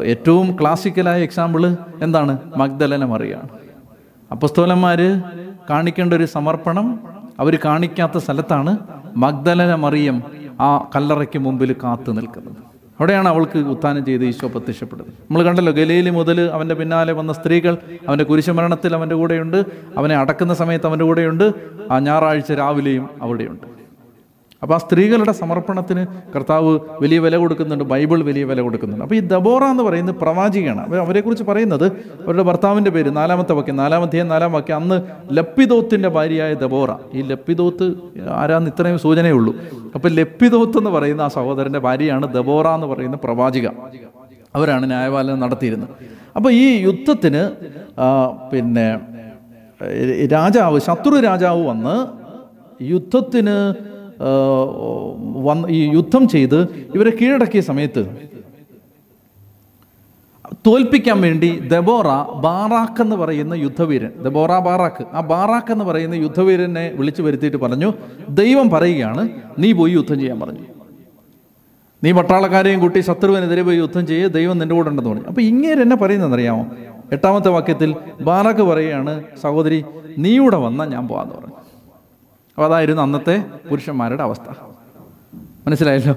ഏറ്റവും 0.03 0.57
ക്ലാസിക്കലായ 0.61 1.21
എക്സാമ്പിൾ 1.21 1.77
എന്താണ്? 2.01 2.37
മഗ്ദലന 2.57 3.05
മറിയാണ്. 3.05 3.49
അപ്പസ്തോലന്മാർ 4.31 5.23
കാണിക്കേണ്ട 5.69 6.13
ഒരു 6.13 6.25
സമർപ്പണം 6.25 6.99
അവർ 7.39 7.59
കാണിക്കാത്ത 7.65 8.17
സ്ഥലത്താണ് 8.17 8.77
മഗ്ദലന 9.17 9.75
മറിയം 9.75 10.23
ആ 10.61 10.89
കല്ലറയ്ക്ക് 10.95 11.39
മുമ്പിൽ 11.39 11.75
കാത്തു 11.83 12.11
നിൽക്കുന്നത്. 12.11 12.55
അവിടെയാണ് 12.99 13.29
അവൾക്ക് 13.29 13.57
ഉത്ഥാനം 13.57 14.05
ചെയ്ത് 14.05 14.25
ഈശോ 14.25 14.47
പ്രത്യക്ഷപ്പെടുന്നത് 14.47 15.13
നമ്മൾ 15.13 15.43
കണ്ടല്ലോ 15.43 15.73
ഗലീലി 15.73 16.09
മുതൽ 16.09 16.41
അവന്റെ 16.41 16.75
പിന്നാലെ 16.75 17.13
വന്ന 17.13 17.33
സ്ത്രീകൾ 17.33 17.77
അവന്റെ 18.07 18.23
കുരിശുമരണത്തിൽ 18.23 18.95
അവന്റെ 18.95 19.15
കൂടെയുണ്ട് 19.15 19.65
അവനെ 19.97 20.15
അടക്കുന്ന 20.15 20.53
സമയത്ത് 20.53 20.87
അവന്റെ 20.87 21.05
കൂടെയുണ്ട് 21.05 21.53
ആ 21.91 21.99
ഞായറാഴ്ച 21.99 22.51
രാവിലെയും 22.51 23.09
അവിടെയുണ്ട്. 23.21 23.80
അപ്പോൾ 24.63 24.73
ആ 24.73 24.77
സ്ത്രീകളുടെ 24.77 25.31
സമർപ്പണത്തിന് 25.31 26.05
കർത്താവ് 26.35 26.79
വലിയ 27.01 27.19
വില 27.19 27.35
കൊടുക്കുന്നുണ്ട് 27.35 27.83
ബൈബിൾ 27.83 28.23
വലിയ 28.23 28.43
വില 28.43 28.61
കൊടുക്കുന്നുണ്ട്. 28.61 29.03
അപ്പോൾ 29.05 29.15
ഈ 29.15 29.19
ദബോറ 29.19 29.63
എന്ന് 29.63 29.83
പറയുന്നത് 29.83 30.15
പ്രവാചികയാണ്. 30.15 30.81
അപ്പോൾ 30.81 30.99
അവരെക്കുറിച്ച് 31.01 31.43
പറയുന്നത് 31.43 31.85
അവരുടെ 32.25 32.43
ഭർത്താവിന്റെ 32.43 32.91
പേര് 32.91 33.15
നാലാമത്തെ 33.15 33.53
വാക്യം 33.53 33.75
നാലാമത്തെ 33.75 34.23
നാലാം 34.23 34.51
വാക്യം 34.53 34.75
അന്ന് 34.75 35.01
ലപ്പിദോത്തിന്റെ 35.31 36.09
ഭാര്യയായ 36.09 36.53
ദബോറ. 36.53 36.89
ഈ 37.13 37.21
ലപ്പിദോത്ത് 37.21 37.93
ആരാന്ന് 38.29 38.71
ഇത്രയും 38.71 38.99
സൂചനയേ 38.99 39.31
ഉള്ളൂ 39.31 39.55
അപ്പോൾ 39.95 40.09
ലപ്പിദോത്ത് 40.09 40.77
എന്ന് 40.77 40.89
പറയുന്ന 40.89 41.21
ആ 41.21 41.27
സഹോദരന്റെ 41.27 41.79
ഭാര്യയാണ് 41.79 42.33
ദബോറ 42.33 42.67
എന്ന് 42.67 42.87
പറയുന്ന 42.87 43.17
പ്രവാചിക. 43.23 43.67
അവരാണ് 44.55 44.85
ന്യായപാലനം 44.85 45.39
നടത്തിയിരുന്നത്. 45.39 45.89
അപ്പോൾ 46.35 46.51
ഈ 46.51 46.81
യുദ്ധത്തിന് 46.83 47.49
പിന്നെ 48.51 48.99
രാജാവ് 50.31 50.79
ശത്രു 50.79 51.19
രാജാവ് 51.19 51.67
വന്ന് 51.67 52.07
യുദ്ധത്തിന് 52.83 53.90
വന്ന് 55.47 55.67
ഈ 55.69 55.79
യുദ്ധം 55.93 56.27
ചെയ്ത് 56.27 56.59
ഇവരെ 56.95 57.11
കീഴടക്കിയ 57.21 57.61
സമയത്ത് 57.61 58.03
തോൽപ്പിക്കാൻ 60.67 61.21
വേണ്ടി 61.21 61.49
ദബോറ 61.71 62.07
ബാറാക്ക് 62.45 63.01
എന്ന് 63.01 63.15
പറയുന്ന 63.15 63.53
യുദ്ധവീരൻ 63.53 64.11
ദബോറ 64.25 64.59
ബാറാക്ക് 64.59 65.03
ആ 65.13 65.21
ബാറാക്ക് 65.21 65.71
എന്ന് 65.71 65.85
പറയുന്ന 65.85 66.15
യുദ്ധവീരനെ 66.15 66.91
വിളിച്ചു 66.95 67.21
വരുത്തിയിട്ട് 67.21 67.57
പറഞ്ഞു 67.57 67.89
ദൈവം 68.29 68.69
പറയുകയാണ് 68.69 69.23
നീ 69.59 69.71
പോയി 69.71 69.91
യുദ്ധം 69.91 70.19
ചെയ്യാൻ 70.19 70.39
പറഞ്ഞു. 70.39 70.65
നീ 72.03 72.11
പട്ടാളക്കാരെയും 72.11 72.79
കൂട്ടി 72.79 72.99
ശത്രുവിനെതിരെ 72.99 73.63
പോയി 73.63 73.77
യുദ്ധം 73.77 74.07
ചെയ്യേ 74.07 74.27
ദൈവം 74.27 74.57
നിന്റെ 74.57 74.75
കൂടെ 74.75 74.89
ഉണ്ടെന്ന് 74.89 75.11
പറഞ്ഞു. 75.11 75.27
അപ്പോൾ 75.27 75.41
ഇങ്ങനെ 75.41 75.81
എന്നെ 75.81 75.95
പറയുന്നതെന്നറിയാമോ 75.95 76.63
എട്ടാമത്തെ 77.11 77.49
വാക്യത്തിൽ 77.49 77.95
ബാറാക്ക് 78.21 78.61
പറയുകയാണ് 78.61 79.13
സഹോദരി 79.41 79.79
നീ 80.17 80.31
ഇവിടെ 80.35 80.57
വന്നാൽ 80.57 80.89
ഞാൻ 80.89 81.07
പോകാമെന്ന് 81.07 81.35
പറഞ്ഞു. 81.35 81.50
അപ്പോൾ 82.51 82.65
അതായിരുന്നു 82.65 83.01
അന്നത്തെ 83.01 83.43
പുരുഷന്മാരുടെ 83.69 84.23
അവസ്ഥ. 84.23 84.53
മനസ്സിലായല്ലോ? 85.67 86.15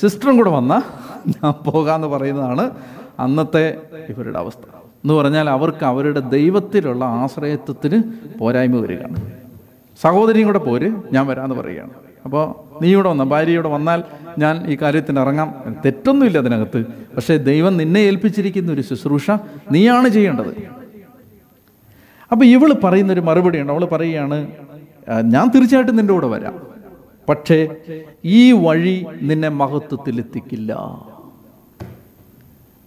സിസ്റ്ററും 0.00 0.36
കൂടെ 0.36 0.50
വന്ന 0.50 0.82
ഞാൻ 1.26 1.52
പോകാമെന്ന് 1.52 2.08
പറയുന്നതാണ് 2.08 2.70
അന്നത്തെ 3.18 3.76
ഇവരുടെ 4.08 4.38
അവസ്ഥ. 4.38 4.60
എന്ന് 4.76 5.14
പറഞ്ഞാൽ 5.14 5.50
അവർക്ക് 5.50 5.84
അവരുടെ 5.84 6.20
ദൈവത്തിലുള്ള 6.20 7.04
ആശ്രയത്വത്തിന് 7.04 8.02
പോരായ്മ 8.38 8.80
വരികയാണ്. 8.80 9.32
സഹോദരിയും 10.02 10.46
കൂടെ 10.46 10.58
പോര് 10.58 10.92
ഞാൻ 11.12 11.26
വരാമെന്ന് 11.26 11.56
പറയുകയാണ്. 11.56 11.90
അപ്പോൾ 12.24 12.54
നീ 12.82 12.92
ഇവിടെ 12.92 13.08
വന്ന? 13.08 13.24
ഭാര്യയോടെ 13.24 13.68
വന്നാൽ 13.68 14.04
ഞാൻ 14.38 14.66
ഈ 14.66 14.78
കാര്യത്തിന് 14.82 15.20
ഇറങ്ങാം. 15.20 15.74
തെറ്റൊന്നുമില്ല 15.84 16.38
അതിനകത്ത്. 16.38 16.84
പക്ഷേ 17.16 17.36
ദൈവം 17.36 17.76
നിന്നെ 17.76 18.00
ഏൽപ്പിച്ചിരിക്കുന്ന 18.00 18.72
ഒരു 18.72 18.80
ശുശ്രൂഷ 18.80 19.30
നീയാണ് 19.70 20.08
ചെയ്യേണ്ടത്. 20.08 20.80
അപ്പോൾ 22.32 22.44
ഇവൾ 22.44 22.72
പറയുന്നൊരു 22.84 23.20
മറുപടിയുണ്ട് 23.20 23.72
അവൾ 23.72 23.84
പറയുകയാണ് 23.84 24.34
"ആ, 24.34 24.69
ഞാൻ 25.10 25.50
തീർച്ചയായിട്ടും 25.54 25.96
നിന്റെ 25.96 26.12
കൂടെ 26.12 26.26
വരാം. 26.26 26.62
പക്ഷേ 27.28 27.68
ഈ 28.24 28.52
വഴി 28.52 29.06
നിന്നെ 29.22 29.48
മഹത്വത്തിലെത്തിക്കില്ല 29.48 30.72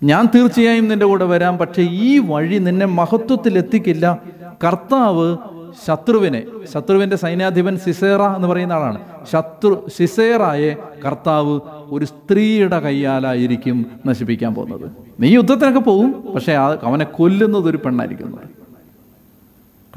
ഞാൻ 0.03 0.27
തീർച്ചയായും 0.35 0.87
നിന്റെ 0.87 1.05
കൂടെ 1.05 1.25
വരാം 1.25 1.57
പക്ഷേ 1.57 1.81
ഈ 1.81 2.19
വഴി 2.19 2.57
നിന്നെ 2.57 2.85
മഹത്വത്തിലെത്തിക്കില്ല 2.85 4.19
കർത്താവ് 4.63 5.37
ശത്രുവിനെ 5.85 6.43
ശത്രുവിന്റെ 6.73 7.15
സൈന്യാധിപൻ 7.15 7.77
സിസേറ 7.77 8.21
എന്ന് 8.35 8.47
പറയുന്ന 8.47 8.73
ആളാണ്. 8.73 8.99
ശത്രു 9.31 9.87
സിസേറായെ 9.97 10.75
കർത്താവ് 11.05 11.59
ഒരു 11.91 12.05
സ്ത്രീയുടെ 12.05 12.79
കയ്യാലായിരിക്കും 12.79 13.85
നശിപ്പിക്കാൻ 14.05 14.55
പോകുന്നത്. 14.55 14.91
നീ 15.19 15.29
യുദ്ധത്തിനൊക്കെ 15.35 15.79
പോകും 15.79 16.33
പക്ഷേ 16.35 16.53
അവനെ 16.53 17.05
കൊല്ലുന്നത് 17.05 17.69
ഒരു 17.69 17.77
പെണ്ണായിരിക്കുന്നത് 17.85 18.49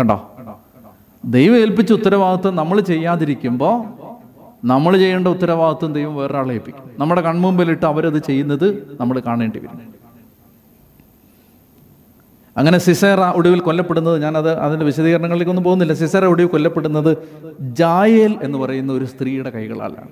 കണ്ടോ? 0.01 0.36
ദൈവം 1.27 1.57
ഏൽപ്പിച്ച 1.57 1.93
ഉത്തരവാദിത്വം 1.93 2.57
നമ്മൾ 2.57 2.81
ചെയ്യാതിരിക്കുമ്പോൾ 2.81 4.07
നമ്മൾ 4.65 4.97
ചെയ്യേണ്ട 4.97 5.29
ഉത്തരവാദിത്വം 5.29 5.93
ദൈവം 5.93 6.17
വേറൊരാളെ 6.17 6.53
ഏൽപ്പിക്കും. 6.53 6.91
നമ്മുടെ 6.99 7.21
കൺമുമ്പിലിട്ട് 7.21 7.87
അവരത് 7.87 8.23
ചെയ്യുന്നത് 8.23 8.97
നമ്മൾ 9.01 9.21
കാണേണ്ടി 9.21 9.59
വരും. 9.59 9.97
അങ്ങനെ 12.57 12.79
സിസേറ 12.79 13.21
ഒടുവിൽ 13.21 13.61
കൊല്ലപ്പെടുന്നത് 13.61 14.23
ഞാനത് 14.23 14.59
അതിന്റെ 14.59 14.87
വിശദീകരണങ്ങളിലേക്കൊന്നും 14.87 15.65
പോകുന്നില്ല. 15.65 15.93
സിസേറ 15.93 16.25
ഒടുവിൽ 16.25 16.49
കൊല്ലപ്പെടുന്നത് 16.49 17.19
ജായേൽ 17.61 18.39
എന്ന് 18.43 18.59
പറയുന്ന 18.59 18.93
ഒരു 18.93 19.05
സ്ത്രീയുടെ 19.05 19.51
കൈകളാലാണ്. 19.51 20.09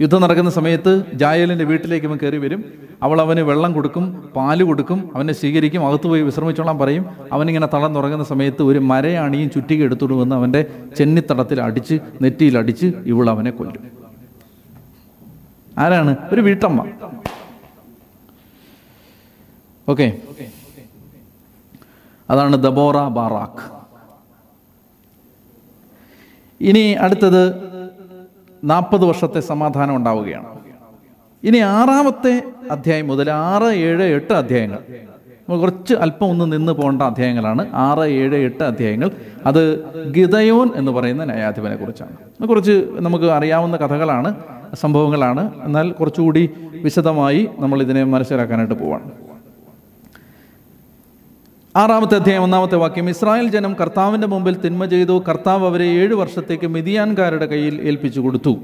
യുദ്ധം 0.00 0.22
നടക്കുന്ന 0.22 0.50
സമയത്ത് 0.50 0.92
ജായലിന്റെ 1.14 1.64
വീട്ടിലേക്ക് 1.64 2.06
അവൻ 2.06 2.18
കയറി 2.22 2.36
വരും. 2.36 2.64
അവൾ 3.02 3.20
അവന് 3.20 3.40
വെള്ളം 3.40 3.72
കൊടുക്കും 3.72 4.32
പാൽ 4.36 4.62
കൊടുക്കും 4.62 5.10
അവനെ 5.14 5.32
സ്വീകരിക്കും 5.32 5.86
അകത്ത് 5.86 6.06
പോയി 6.06 6.22
വിശ്രമിച്ചോളാൻ 6.22 6.78
പറയും. 6.78 7.04
അവനിങ്ങനെ 7.32 7.66
തളർന്നുറങ്ങുന്ന 7.66 8.24
സമയത്ത് 8.24 8.62
ഒരു 8.62 8.78
മരയാണിയും 8.78 9.50
ചുറ്റിക 9.50 9.82
എടുത്തുകൊണ്ട് 9.82 10.22
വന്ന് 10.22 10.36
അവന്റെ 10.36 10.66
ചെന്നിത്തടത്തിൽ 10.96 11.60
അടിച്ച് 11.60 11.98
നെറ്റിയിൽ 12.22 12.58
അടിച്ച് 12.58 12.86
ഇവൾ 12.86 13.30
അവനെ 13.30 13.50
കൊല്ലും. 13.50 13.84
ആരാണ്? 15.78 16.16
ഒരു 16.32 16.40
വീട്ടമ്മ. 16.40 16.86
ഓക്കെ. 19.88 20.18
അതാണ് 22.30 22.56
ദബോറ 22.56 23.08
ബാറാഖ്. 23.08 23.62
ഇനി 26.60 26.92
അടുത്തത് 26.92 27.73
നാൽപ്പത് 28.64 29.04
വർഷത്തെ 29.04 29.40
സമാധാനം 29.40 29.96
ഉണ്ടാവുകയാണ്. 29.96 30.46
ഇനി 31.44 31.58
ആറാമത്തെ 31.58 32.42
അധ്യായം 32.70 33.08
മുതൽ 33.08 33.30
ആറ് 33.30 33.70
ഏഴ് 33.86 34.02
എട്ട് 34.02 34.32
അധ്യായങ്ങൾ. 34.32 34.78
കുറച്ച് 35.60 35.94
അല്പം 35.94 36.26
ഒന്ന് 36.26 36.52
നിന്ന് 36.52 36.72
പോകേണ്ട 36.72 37.02
അധ്യായങ്ങളാണ്. 37.02 37.72
ആറ് 37.74 38.04
ഏഴ് 38.20 38.34
എട്ട് 38.34 38.62
അധ്യായങ്ങൾ. 38.62 39.10
അത് 39.46 39.84
ഗിതയോൻ 40.10 40.70
എന്ന് 40.76 40.92
പറയുന്ന 40.92 41.24
ന്യായാധിപനെ 41.24 41.76
കുറിച്ചാണ്. 41.76 42.46
കുറച്ച് 42.48 42.88
നമുക്ക് 43.00 43.24
അറിയാവുന്ന 43.24 43.76
കഥകളാണ് 43.76 44.34
സംഭവങ്ങളാണ്. 44.74 45.52
എന്നാൽ 45.64 45.92
കുറച്ചുകൂടി 45.92 46.50
വിശദമായി 46.82 47.48
നമ്മൾ 47.58 47.82
ഇതിനെ 47.82 48.04
മനസ്സിലാക്കാനായിട്ട് 48.04 48.74
പോവാണ്. 48.74 49.10
ആറാമത്തെ 51.76 52.14
അധ്യായം 52.14 52.42
ഒന്നാമത്തെ 52.42 52.76
വാക്യം 52.76 53.10
ഇസ്രായേൽ 53.10 53.48
ജനം 53.48 53.76
കർത്താവിന്റെ 53.80 54.26
മുമ്പിൽ 54.26 54.56
തിന്മ 54.60 54.84
ചെയ്തു 54.84 55.24
കർത്താവ് 55.28 55.66
അവരെ 55.66 55.84
ഏഴ് 55.84 56.14
വർഷത്തേക്ക് 56.14 56.66
മിതിയാൻകാരുടെ 56.66 57.46
കയ്യിൽ 57.46 57.80
ഏൽപ്പിച്ചു 57.82 58.20
കൊടുത്തു. 58.20 58.56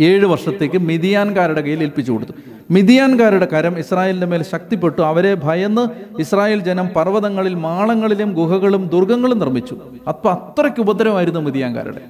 ഏഴ് 0.00 0.26
വർഷത്തേക്ക് 0.26 0.78
മിതിയാൻകാരുടെ 0.78 1.60
കയ്യിൽ 1.60 1.82
ഏൽപ്പിച്ചു 1.82 2.12
കൊടുത്തു. 2.12 2.32
മിതിയാൻകാരുടെ 2.70 3.46
കരം 3.46 3.78
ഇസ്രായേലിന്റെ 3.78 4.26
മേൽ 4.26 4.42
ശക്തിപ്പെട്ടു. 4.42 5.02
അവരെ 5.02 5.34
ഭയന്ന് 5.34 5.88
ഇസ്രായേൽ 6.20 6.60
ജനം 6.60 6.88
പർവതങ്ങളിൽ 6.88 7.54
മാളങ്ങളിലും 7.54 8.32
ഗുഹകളും 8.32 8.88
ദുർഗങ്ങളും 8.92 9.38
നിർമ്മിച്ചു. 9.38 9.76
അപ്പൊ 10.08 10.30
അത്രയ്ക്ക് 10.30 10.80
ഉപദ്രവമായിരുന്നു 10.80 11.40
മിതിയാൻകാരുടെ. 11.40 12.00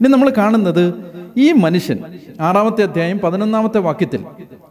ഇനി 0.00 0.08
നമ്മൾ 0.08 0.32
കാണുന്നത് 0.38 0.94
ഈ 1.36 1.52
മനുഷ്യൻ 1.52 1.98
ആറാമത്തെ 2.40 2.82
അധ്യായം 2.82 3.18
പതിനൊന്നാമത്തെ 3.18 3.78
വാക്യത്തിൽ 3.78 4.24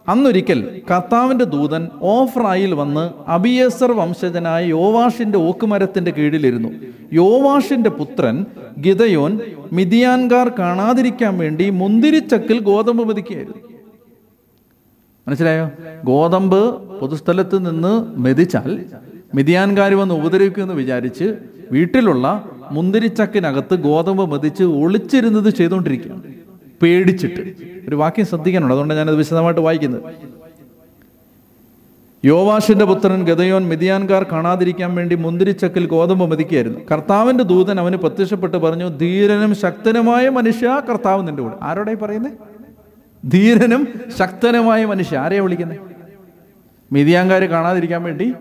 അന്നൊരിക്കൽ 0.08 0.82
കർത്താവിന്റെ 0.91 1.46
ദൂതൻ 1.46 1.88
ഓഫ്രായിൽ 2.01 2.74
വന്ന് 2.74 3.10
അബിയേസർ 3.27 3.91
വംശജനായ 3.91 4.65
യോവാഷിന്റെ 4.65 5.38
ഓക്കുമരത്തിന്റെ 5.38 6.12
കീഴിലിരുന്നു 6.12 6.70
യോവാഷിന്റെ 7.13 7.89
പുത്രൻ 7.89 8.46
ഗിതയോൻ 8.79 9.39
മിതിയാൻകാർ 9.74 10.51
കാണാതിരിക്കാൻ 10.60 11.38
വേണ്ടി 11.38 11.70
മുന്തിരിച്ചക്കിൽ 11.70 12.60
ഗോതമ്പ് 12.60 13.08
മെതിക്കുകയായിരുന്നു. 13.08 13.62
മനസ്സിലായോ? 15.27 15.72
ഗോതമ്പ് 16.03 16.82
പൊതുസ്ഥലത്ത് 17.00 17.70
നിന്ന് 17.70 18.20
മെതിച്ചാൽ 18.20 18.86
മിതിയാൻകാർ 19.36 19.93
വന്ന് 19.93 20.15
ഉപദ്രവിക്കുമെന്ന് 20.15 20.74
വിചാരിച്ച് 20.74 21.36
വീട്ടിലുള്ള 21.72 22.50
മുന്തിരിച്ചക്കിനകത്ത് 22.72 23.75
ഗോതമ്പ് 23.75 24.32
മെതിച്ച് 24.32 24.63
ഒളിച്ചിരുന്നത് 24.63 25.50
ചെയ്തുകൊണ്ടിരിക്കുകയാണ്. 25.50 26.32
പേടിച്ചിട്ട്. 26.83 27.41
ഒരു 27.89 27.95
വാക്യം 27.95 28.25
ശ്രദ്ധിക്കാനുണ്ട്. 28.25 28.73
അതുകൊണ്ട് 28.73 28.93
ഞാനത് 28.93 29.15
വിശദമായിട്ട് 29.15 29.61
വായിക്കുന്നത്. 29.61 30.01
യോവാഷിന്റെ 32.25 32.85
പുത്രൻ 32.85 33.25
ഗതയോൻ 33.25 33.69
മിതിയാൻകാർ 33.69 34.23
കാണാതിരിക്കാൻ 34.23 34.95
വേണ്ടി 34.95 35.15
മുന്തിരിച്ചക്കിൽ 35.15 35.87
ഗോതമ്പ് 35.87 36.29
മെതിക്കുകയായിരുന്നു. 36.31 36.79
കർത്താവിന്റെ 36.91 37.43
ദൂതൻ 37.43 37.79
അവന് 37.79 37.95
പ്രത്യക്ഷപ്പെട്ട് 37.95 38.57
പറഞ്ഞു 38.57 38.87
ധീരനും 38.87 39.55
ശക്തനുമായ 39.55 40.29
മനുഷ്യ 40.29 40.81
കർത്താവ് 40.89 41.27
നിന്റെ 41.27 41.43
കൂടെ. 41.43 41.55
ആരോടെ 41.61 41.93
പറയുന്നത് 41.93 42.31
ധീരനും 43.31 43.87
ശക്തനുമായ 44.19 44.85
മനുഷ്യ. 44.85 45.17
ആരെയാ 45.17 45.41
വിളിക്കുന്നത് 45.41 45.79
മിതിയാങ്കാർ 46.91 47.43
കാണാതിരിക്കാൻ 47.43 48.03
വേണ്ടി 48.03 48.33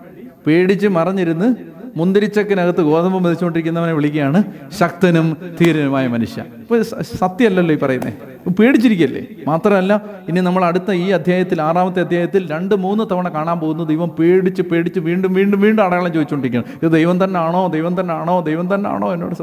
പേടിച്ച് 0.47 0.87
മറഞ്ഞിരുന്ന് 0.87 1.72
മുന്തിരിച്ചക്കിനകത്ത് 1.97 2.81
ഗോതമ്പ് 2.81 3.25
മതിച്ചുകൊണ്ടിരിക്കുന്നവനെ 3.25 3.93
വിളിക്കുകയാണ് 3.93 4.43
ശക്തനും 4.79 5.37
ധീരനുമായ 5.61 6.07
മനുഷ്യ. 6.07 6.41
ഇപ്പൊ 6.41 6.83
സത്യമല്ലല്ലോ 7.03 7.75
ഈ 7.75 7.79
പറയുന്നേ. 7.79 8.13
പേടിച്ചിരിക്കല്ലേ? 8.51 9.27
മാത്രമല്ല 9.47 10.03
ഇനി 10.29 10.41
നമ്മൾ 10.41 10.65
അടുത്ത 10.65 10.93
ഈ 10.93 11.11
അധ്യായത്തിൽ 11.11 11.63
ആറാമത്തെ 11.63 12.01
അധ്യായത്തിൽ 12.01 12.51
രണ്ട് 12.51 12.75
മൂന്ന് 12.75 13.05
തവണ 13.11 13.29
കാണാൻ 13.29 13.61
പോകുന്നു 13.61 13.85
ദൈവം 13.85 14.09
പേടിച്ച് 14.09 14.63
പേടിച്ച് 14.63 15.01
വീണ്ടും 15.01 15.35
വീണ്ടും 15.35 15.61
വീണ്ടും 15.61 15.85
അടയാളം 15.85 16.13
ചോദിച്ചുകൊണ്ടിരിക്കുകയാണ്. 16.13 16.87
ഇത് 16.87 16.93
ദൈവം 16.93 17.25
തന്നെ 17.25 17.41
ആണോ 17.41 17.67
ദൈവം 17.67 18.01
തന്നെ 18.01 18.15
ആണോ 18.15 18.41
ദൈവം 18.41 18.75
തന്നെ 18.75 18.91
ആണോ 18.91 19.13
എന്നോട് 19.13 19.35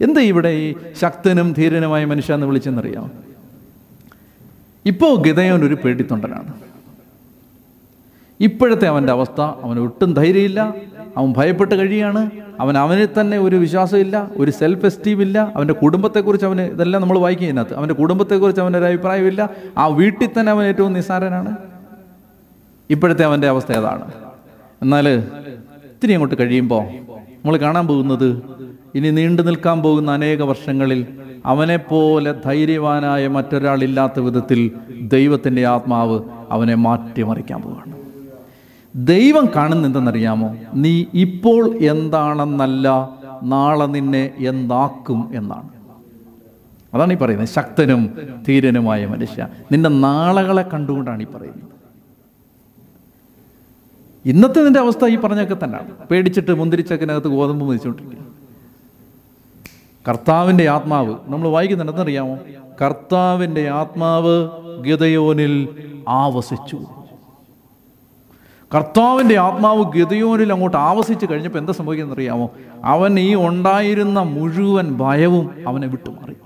എന്താ 0.00 0.20
ഇവിടെ 0.20 0.48
ഈ 0.48 0.74
ശക്തനും 1.00 1.52
ധീരനുമായ 1.52 2.04
മനുഷ്യ 2.04 2.34
എന്ന് 2.34 2.46
വിളിച്ചെന്നറിയാം 2.46 3.10
ഇപ്പോൾ 4.86 5.22
ഗതയോൻ 5.22 5.64
ഒരു 5.64 5.76
പേടിത്തൊണ്ടനാണ്. 5.84 6.52
ഇപ്പോഴത്തെ 8.40 8.88
അവന്റെ 8.88 9.12
അവസ്ഥ 9.12 9.40
അവന് 9.40 9.80
ഒട്ടും 9.80 10.14
ധൈര്യമില്ല 10.14 10.74
അവൻ 11.16 11.34
ഭയപ്പെട്ട് 11.36 11.74
കഴിയാണ് 11.74 12.30
അവൻ 12.60 12.78
അവനിൽ 12.78 13.08
തന്നെ 13.20 13.38
ഒരു 13.38 13.56
വിശ്വാസമില്ല 13.56 14.30
ഒരു 14.36 14.50
സെൽഫ് 14.50 14.86
എസ്റ്റീം 14.86 15.22
ഇല്ല 15.22 15.52
അവന്റെ 15.56 15.74
കുടുംബത്തെക്കുറിച്ച് 15.74 16.46
അവന് 16.46 16.60
ഇതെല്ലാം 16.60 17.02
നമ്മൾ 17.02 17.18
വായിക്കും 17.18 17.44
ഇതിനകത്ത്. 17.44 17.74
അവന്റെ 17.74 17.94
കുടുംബത്തെക്കുറിച്ച് 17.94 18.62
അവന്റെ 18.62 18.78
ഒരു 18.78 18.86
അഭിപ്രായമില്ല. 18.86 19.50
ആ 19.78 19.86
വീട്ടിൽ 19.86 20.40
തന്നെ 20.40 20.52
അവൻ 20.52 20.64
ഏറ്റവും 20.64 20.92
നിസ്സാരനാണ്. 20.92 21.56
ഇപ്പോഴത്തെ 22.90 23.24
അവന്റെ 23.24 23.48
അവസ്ഥ 23.48 23.72
ഏതാണ്? 23.72 24.12
എന്നാൽ 24.82 25.08
ഇത്തിരി 25.08 26.12
അങ്ങോട്ട് 26.12 26.34
കഴിയുമ്പോൾ 26.40 26.82
നമ്മൾ 26.82 27.56
കാണാൻ 27.56 27.86
പോകുന്നത് 27.86 28.42
ഇനി 28.94 29.10
നീണ്ടു 29.10 29.42
നിൽക്കാൻ 29.42 29.82
പോകുന്ന 29.82 30.10
അനേക 30.10 30.42
വർഷങ്ങളിൽ 30.42 31.06
അവനെപ്പോലെ 31.46 32.34
ധൈര്യവാനായ 32.44 33.28
മറ്റൊരാളില്ലാത്ത 33.28 34.20
വിധത്തിൽ 34.20 34.70
ദൈവത്തിന്റെ 35.02 35.66
ആത്മാവ് 35.66 36.20
അവനെ 36.50 36.74
മാറ്റിമറിക്കാൻ 36.74 37.62
പോവുകയാണ്. 37.62 37.99
ദൈവം 38.94 39.48
കാണുന്ന 39.56 39.86
എന്തെന്നറിയാമോ? 39.86 40.56
നീ 40.74 41.04
ഇപ്പോൾ 41.14 41.76
എന്താണെന്നല്ല 41.76 43.10
നാളെ 43.42 43.84
നിന്നെ 43.84 44.34
എന്താക്കും 44.38 45.30
എന്നാണ്. 45.34 45.68
അതാണ് 46.94 47.12
ഈ 47.12 47.16
പറയുന്നത്. 47.16 47.48
ശക്തനും 47.48 48.18
ധീരനുമായ 48.48 49.06
മനുഷ്യ. 49.06 49.48
നിന്റെ 49.72 49.88
നാളകളെ 49.88 50.62
കണ്ടുകൊണ്ടാണ് 50.62 51.22
ഈ 51.22 51.26
പറയുന്നത്. 51.26 51.70
ഇന്നത്തെ 54.24 54.60
നിന്റെ 54.60 54.80
അവസ്ഥ 54.80 55.06
ഈ 55.06 55.16
പറഞ്ഞൊക്കെ 55.16 55.56
തന്നെയാണ്. 55.64 56.08
പേടിച്ചിട്ട് 56.10 56.54
മുന്തിരിച്ചക്കിനകത്ത് 56.54 57.28
ഗോതമ്പ് 57.28 57.64
മതിച്ചുകൊണ്ടിരിക്കുക 57.64 58.20
കർത്താവിന്റെ 60.08 60.68
ആത്മാവ് 60.68 61.16
നമ്മൾ 61.24 61.48
വായിക്കുന്നുണ്ട് 61.48 61.92
എന്നറിയാമോ 61.92 62.38
കർത്താവിന്റെ 62.82 63.68
ആത്മാവ് 63.68 64.48
ഗതയോനിൽ 64.80 65.68
ആവസിച്ചു. 66.08 66.80
കർത്താവിന്റെ 68.74 69.36
ആത്മാവ് 69.36 69.84
ഗതയോനിൽ 69.98 70.52
അങ്ങോട്ട് 70.52 70.76
ആവസിച്ച് 70.76 71.26
കഴിഞ്ഞപ്പോൾ 71.30 71.58
എന്താ 71.58 71.72
സംഭവിക്കുന്നത് 71.72 72.16
അറിയാമോ 72.16 72.50
അവൻ 72.84 73.20
ഈ 73.20 73.34
ഉണ്ടായിരുന്ന 73.34 74.20
മുഴുവൻ 74.20 74.96
ഭയവും 74.98 75.50
അവനെ 75.68 75.86
വിട്ടുമാറി. 75.86 76.36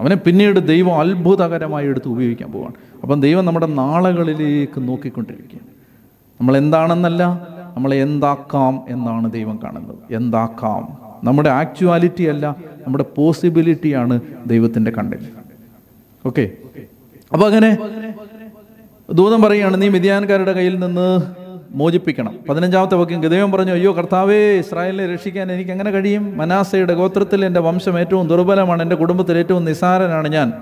അവനെ 0.00 0.16
പിന്നീട് 0.16 0.68
ദൈവം 0.68 1.00
അത്ഭുതകരമായി 1.00 1.86
എടുത്ത് 1.86 2.08
ഉപയോഗിക്കാൻ 2.08 2.52
പോവാണ്. 2.52 2.74
അപ്പം 3.02 3.20
ദൈവം 3.20 3.44
നമ്മുടെ 3.44 3.66
നാളുകളിലേക്ക് 3.66 4.88
നോക്കിക്കൊണ്ടിരിക്കുകയാണ്. 4.88 5.68
നമ്മൾ 6.40 6.56
എന്താണെന്നല്ല 6.56 7.22
നമ്മൾ 7.76 7.94
എന്താക്കാം 7.94 8.82
എന്നാണ് 8.88 9.32
ദൈവം 9.32 9.60
കാണുന്നത്. 9.64 10.14
എന്താക്കാം? 10.14 10.98
നമ്മുടെ 11.24 11.48
ആക്ച്വാലിറ്റി 11.48 12.24
അല്ല 12.24 12.56
നമ്മുടെ 12.86 13.04
പോസിബിലിറ്റിയാണ് 13.16 14.20
ദൈവത്തിന്റെ 14.46 14.90
കണ്ടിൽ 14.90 15.28
ഓക്കെ? 16.26 16.50
അപ്പോൾ 17.32 17.46
അങ്ങനെ 17.46 17.70
ദൂതം 19.08 19.42
പറയുകയാണ് 19.42 19.82
നീ 19.82 19.88
മിതിയാൻകാരുടെ 19.88 20.52
കയ്യിൽ 20.52 20.78
നിന്ന് 20.78 21.20
മോചിപ്പിക്കണം. 21.70 22.34
പതിനഞ്ചാമത്തെ 22.48 22.96
വാക്യം 22.96 23.20
ഗതയം 23.20 23.52
പറഞ്ഞു 23.52 23.72
അയ്യോ 23.72 23.92
കർത്താവേ 23.92 24.38
ഇസ്രായേലിനെ 24.58 25.12
രക്ഷിക്കാൻ 25.12 25.52
എനിക്ക് 25.52 25.70
എങ്ങനെ 25.70 25.90
കഴിയും? 25.90 26.38
മനാസയുടെ 26.38 26.94
ഗോത്രത്തിൽ 26.94 27.44
എന്റെ 27.44 27.60
വംശം 27.60 27.98
ഏറ്റവും 28.00 28.28
ദുർബലമാണ് 28.28 28.82
എന്റെ 28.82 28.96
കുടുംബത്തിൽ 28.96 29.38
ഏറ്റവും 29.38 29.64
നിസാരനാണ് 29.64 30.28
ഞാൻ. 30.28 30.52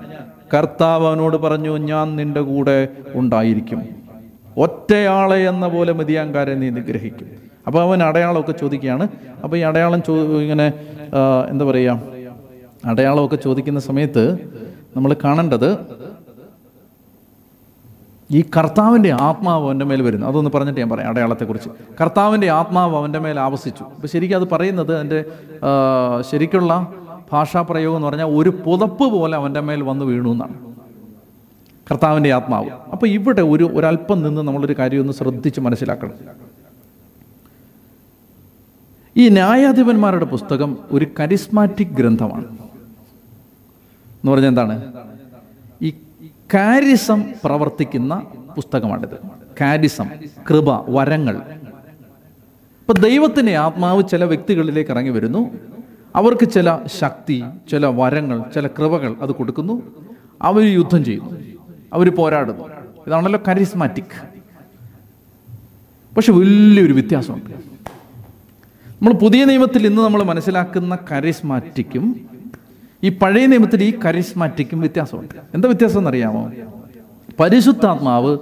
കർത്താവ് 0.53 1.07
അവനോട് 1.07 1.37
പറഞ്ഞു 1.37 1.77
ഞാൻ 1.77 2.15
നിന്റെ 2.15 2.41
കൂടെ 2.41 2.87
ഉണ്ടായിരിക്കും. 3.13 3.81
ഒറ്റയാളെ 4.57 5.39
എന്ന 5.47 5.67
പോലെ 5.67 5.93
മിതിയാങ്കാരെ 5.93 6.55
നീ 6.55 6.69
നിഗ്രഹിക്കും. 6.69 7.27
അപ്പോൾ 7.67 7.81
അവൻ 7.81 8.03
അടയാളമൊക്കെ 8.03 8.51
ചോദിക്കുകയാണ്. 8.51 9.07
അപ്പോൾ 9.43 9.57
ഈ 9.57 9.61
അടയാളം 9.61 10.03
ചോ 10.03 10.13
ഇങ്ങനെ 10.15 10.73
എന്താ 11.49 11.65
പറയുക 11.65 12.01
അടയാളമൊക്കെ 12.85 13.35
ചോദിക്കുന്ന 13.35 13.79
സമയത്ത് 13.79 14.23
നമ്മൾ 14.95 15.15
കാണേണ്ടത് 15.23 15.69
ഈ 18.31 18.45
കർത്താവിന്റെ 18.57 19.11
ആത്മാവ് 19.11 19.65
അവന്റെ 19.65 19.85
മേൽ 19.85 20.01
വരുന്നു. 20.01 20.27
അതൊന്ന് 20.27 20.49
പറഞ്ഞിട്ട് 20.49 20.79
ഞാൻ 20.79 20.89
പറയാം 20.89 21.09
അടയാളത്തെക്കുറിച്ച്. 21.09 21.69
കർത്താവിന്റെ 22.01 22.49
ആത്മാവ് 22.49 22.95
അവന്റെ 22.95 23.19
മേൽ 23.19 23.39
ആവസിച്ചു. 23.39 23.83
അപ്പോൾ 23.83 24.07
ശരിക്കും 24.07 24.37
അത് 24.37 24.47
പറയുന്നത് 24.49 25.25
ആ, 25.65 26.21
ശരിക്കുള്ള 26.21 26.93
ഭാഷാപ്രയോഗം 27.31 27.95
എന്ന് 27.95 28.07
പറഞ്ഞാൽ 28.07 28.25
ഒരു 28.25 28.49
പുതപ്പ് 28.49 29.03
പോലെ 29.03 29.35
അവന്റെ 29.35 29.59
മേൽ 29.59 29.81
വന്ന് 29.81 30.05
വീണു 30.05 30.29
എന്നാണ്. 30.29 30.53
കർത്താവിന്റെ 31.91 32.33
ആത്മാവ്. 32.33 32.69
അപ്പോൾ 32.91 33.07
ഇവിടെ 33.07 33.41
ഒരു 33.41 33.63
ഒരല്പം 33.73 34.23
നിന്ന് 34.23 34.41
നമ്മളൊരു 34.41 34.75
കാര്യം 34.79 34.99
ഒന്ന് 35.01 35.13
ശ്രദ്ധിച്ച് 35.13 35.61
മനസ്സിലാക്കണം. 35.61 36.13
ഈ 39.17 39.29
ന്യായാധിപന്മാരുടെ 39.29 40.25
പുസ്തകം 40.25 40.77
ഒരു 40.91 41.07
കരിസ്മാറ്റിക് 41.19 41.87
ഗ്രന്ഥമാണ്. 41.87 42.47
എന്ന് 44.07 44.31
പറഞ്ഞാൽ 44.31 44.49
എന്താണ്? 44.49 44.93
കാരിസം 46.55 47.25
പ്രവർത്തിക്കുന്ന 47.43 48.25
പുസ്തകമാണിത്. 48.55 49.19
കാരിസം 49.61 50.09
കൃപ 50.49 50.99
വരങ്ങൾ. 50.99 51.37
ഇപ്പൊ 52.79 52.93
ദൈവത്തിന്റെ 52.93 53.55
ആത്മാവ് 53.55 54.03
ചില 54.07 54.23
വ്യക്തികളിലേക്ക് 54.23 54.91
ഇറങ്ങി 54.91 55.09
വരുന്നു. 55.09 55.51
അവർക്ക് 56.15 56.49
ചില 56.49 56.79
ശക്തി 56.85 57.43
ചില 57.71 57.85
വരങ്ങൾ 57.85 58.43
ചില 58.55 58.67
കൃപകൾ 58.67 59.15
അത് 59.21 59.31
കൊടുക്കുന്നു. 59.31 59.81
അവർ 60.41 60.61
യുദ്ധം 60.61 61.05
ചെയ്യുന്നു. 61.05 61.31
അവർ 61.93 62.15
പോരാടുന്നു. 62.15 62.63
ഇതാണല്ലോ 63.07 63.39
കരിസ്മാറ്റിക്. 63.47 64.27
പക്ഷെ 66.15 66.31
വലിയൊരു 66.31 66.93
വ്യത്യാസമുണ്ട്. 66.93 67.49
നമ്മൾ 68.89 69.13
പുതിയ 69.13 69.45
നിയമത്തിൽ 69.45 69.87
ഇന്ന് 69.87 70.01
നമ്മൾ 70.01 70.23
മനസ്സിലാക്കുന്ന 70.23 70.97
കരിസ്മാറ്റിക്കും 71.11 72.34
ഈ 73.03 73.09
പഴയ 73.09 73.45
നിയമത്തിൽ 73.45 73.83
ഈ 73.83 73.99
കരിസ്മാറ്റിക്കും 73.99 74.79
വ്യത്യാസമുണ്ട്. 74.79 75.35
എന്താ 75.53 75.67
വ്യത്യാസം 75.67 75.97
എന്നറിയാമോ? 75.97 76.51
പരിശുദ്ധാത്മാവ് 77.39 78.37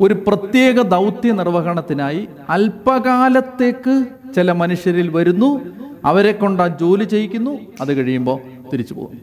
ഒരു 0.00 0.14
പ്രത്യേക 0.14 0.82
ദൗത്യ 0.82 1.32
നിർവഹണത്തിനായി 1.32 2.28
അല്പകാലത്തേക്ക് 2.48 4.06
ചില 4.36 4.52
മനുഷ്യരിൽ 4.52 5.08
വരുന്നു 5.08 5.60
അവരെ 6.04 6.32
കൊണ്ട് 6.32 6.62
ആ 6.62 6.66
ജോലി 6.66 7.04
ചെയ്യിക്കുന്നു 7.04 7.58
അത് 7.80 7.92
കഴിയുമ്പോൾ 7.92 8.40
തിരിച്ചു 8.72 8.94
പോകും. 8.94 9.18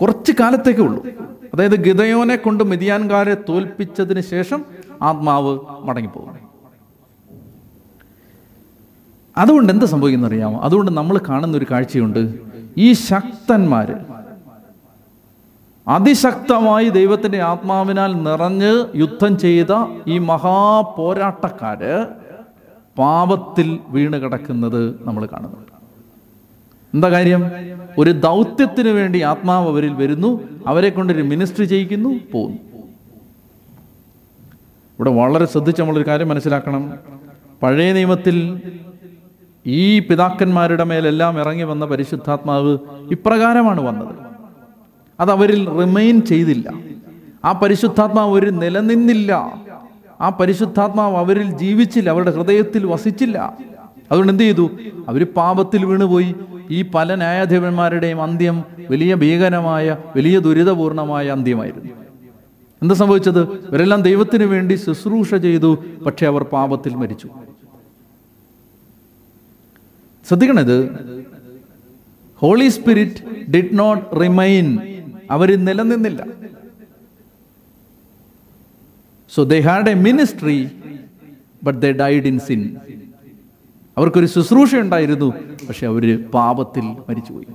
കുറച്ച് 0.00 0.32
കാലത്തേക്കേ 0.40 0.82
ഉള്ളൂ. 0.82 1.06
അതായത് 1.54 1.84
ഗിതയോനെ 1.84 2.36
കൊണ്ട് 2.36 2.64
മിതിയാൻകാരെ 2.64 3.36
തോൽപ്പിച്ചതിന് 3.48 4.20
ശേഷം 4.20 4.64
ആത്മാവ് 5.02 5.58
മടങ്ങിപ്പോകും. 5.80 6.49
അതുകൊണ്ട് 9.40 9.72
എന്ത് 9.72 9.84
സംഭവിക്കുന്ന 9.84 10.26
അറിയാമോ 10.26 10.60
അതുകൊണ്ട് 10.60 10.90
നമ്മൾ 10.90 11.20
കാണുന്ന 11.28 11.56
ഒരു 11.56 11.66
കാഴ്ചയുണ്ട്. 11.70 12.22
ഈ 12.78 12.92
ശക്തന്മാർ 12.92 13.88
അതിശക്തമായി 15.88 16.88
ദൈവത്തിന്റെ 16.88 17.38
ആത്മാവിനാൽ 17.42 18.10
നിറഞ്ഞ് 18.22 18.72
യുദ്ധം 18.96 19.38
ചെയ്ത 19.38 19.72
ഈ 20.06 20.18
മഹാപോരാട്ടക്കാര് 20.18 21.94
പാപത്തിൽ 22.98 23.78
വീണ് 23.88 24.16
കിടക്കുന്നത് 24.16 24.82
നമ്മൾ 25.06 25.26
കാണുന്നുണ്ട് 25.26 25.70
എന്താ 26.94 27.08
കാര്യം? 27.08 27.42
ഒരു 27.98 28.10
ദൗത്യത്തിന് 28.10 28.88
വേണ്ടി 28.88 29.18
ആത്മാവ് 29.20 29.68
അവരിൽ 29.68 29.92
വരുന്നു. 29.92 30.30
അവരെ 30.66 30.90
കൊണ്ടൊരു 30.90 31.22
മിനിസ്ട്രി 31.22 31.64
ചെയ്യിക്കുന്നു. 31.64 32.08
പോകുന്നു 32.32 32.58
ഇവിടെ 34.98 35.10
വളരെ 35.10 35.46
ശ്രദ്ധിച്ച് 35.46 35.82
നമ്മളൊരു 35.82 36.06
കാര്യം 36.06 36.28
മനസ്സിലാക്കണം. 36.28 36.82
പഴയ 37.62 37.92
നിയമത്തിൽ 37.92 38.36
ഈ 39.66 39.98
പിതാക്കന്മാരുടെ 39.98 40.84
മേലെല്ലാം 40.84 41.40
ഇറങ്ങി 41.40 41.62
വന്ന 41.62 41.84
പരിശുദ്ധാത്മാവ് 41.84 42.78
ഇപ്രകാരമാണ് 43.10 43.80
വന്നത്. 43.80 44.14
അത് 45.20 45.30
അവരിൽ 45.30 45.70
റിമെയിൻ 45.70 46.20
ചെയ്തില്ല. 46.20 46.72
ആ 47.44 47.52
പരിശുദ്ധാത്മാവ് 47.52 48.32
ഒരു 48.32 48.50
നിലനിന്നില്ല. 48.50 49.32
ആ 50.20 50.28
പരിശുദ്ധാത്മാവ് 50.28 51.16
അവരിൽ 51.16 51.58
ജീവിച്ചില്ല. 51.58 52.10
അവരുടെ 52.10 52.30
ഹൃദയത്തിൽ 52.30 52.86
വസിച്ചില്ല. 52.86 53.56
അതുകൊണ്ട് 54.10 54.32
എന്ത് 54.32 54.42
ചെയ്തു? 54.42 54.70
അവർ 55.08 55.24
പാപത്തിൽ 55.24 55.84
വീണുപോയി. 55.84 56.34
ഈ 56.70 56.82
പല 56.82 57.14
ന്യായാധിപന്മാരുടെയും 57.14 58.22
അന്ത്യം 58.22 58.64
വലിയ 58.90 59.14
ഭീകരമായ 59.14 59.96
വലിയ 60.16 60.38
ദുരിതപൂർണമായ 60.38 61.28
അന്ത്യമായിരുന്നു. 61.28 61.90
എന്താ 62.82 62.94
സംഭവിച്ചത്? 62.94 63.40
ഇവരെല്ലാം 63.42 64.02
ദൈവത്തിന് 64.02 64.44
വേണ്ടി 64.44 64.74
ശുശ്രൂഷ 64.74 65.34
ചെയ്തു. 65.34 65.78
പക്ഷെ 66.06 66.26
അവർ 66.26 66.42
പാപത്തിൽ 66.42 66.94
മരിച്ചു. 66.94 67.28
ശ്രദ്ധിക്കണത്. 70.30 70.76
Holy 72.36 72.68
spirit 72.68 73.50
did 73.50 73.78
not 73.78 74.04
remain 74.20 74.66
our 75.30 75.64
നിലനിന്നില്ല. 75.64 76.26
So 79.34 79.42
they 79.44 79.58
had 79.60 79.90
a 79.90 79.94
ministry 79.94 80.58
but 81.62 81.80
they 81.80 81.92
died 81.92 82.28
in 82.32 82.38
sin 82.38 82.76
അവർക്കൊരു 83.98 84.26
ശുശ്രൂഷ 84.26 84.74
ഉണ്ടായിരുന്നു 84.74 85.32
പക്ഷെ 85.68 85.86
അവർ 85.86 86.04
പാപത്തിൽ 86.34 86.86
മരിച്ചുപോയി. 87.08 87.46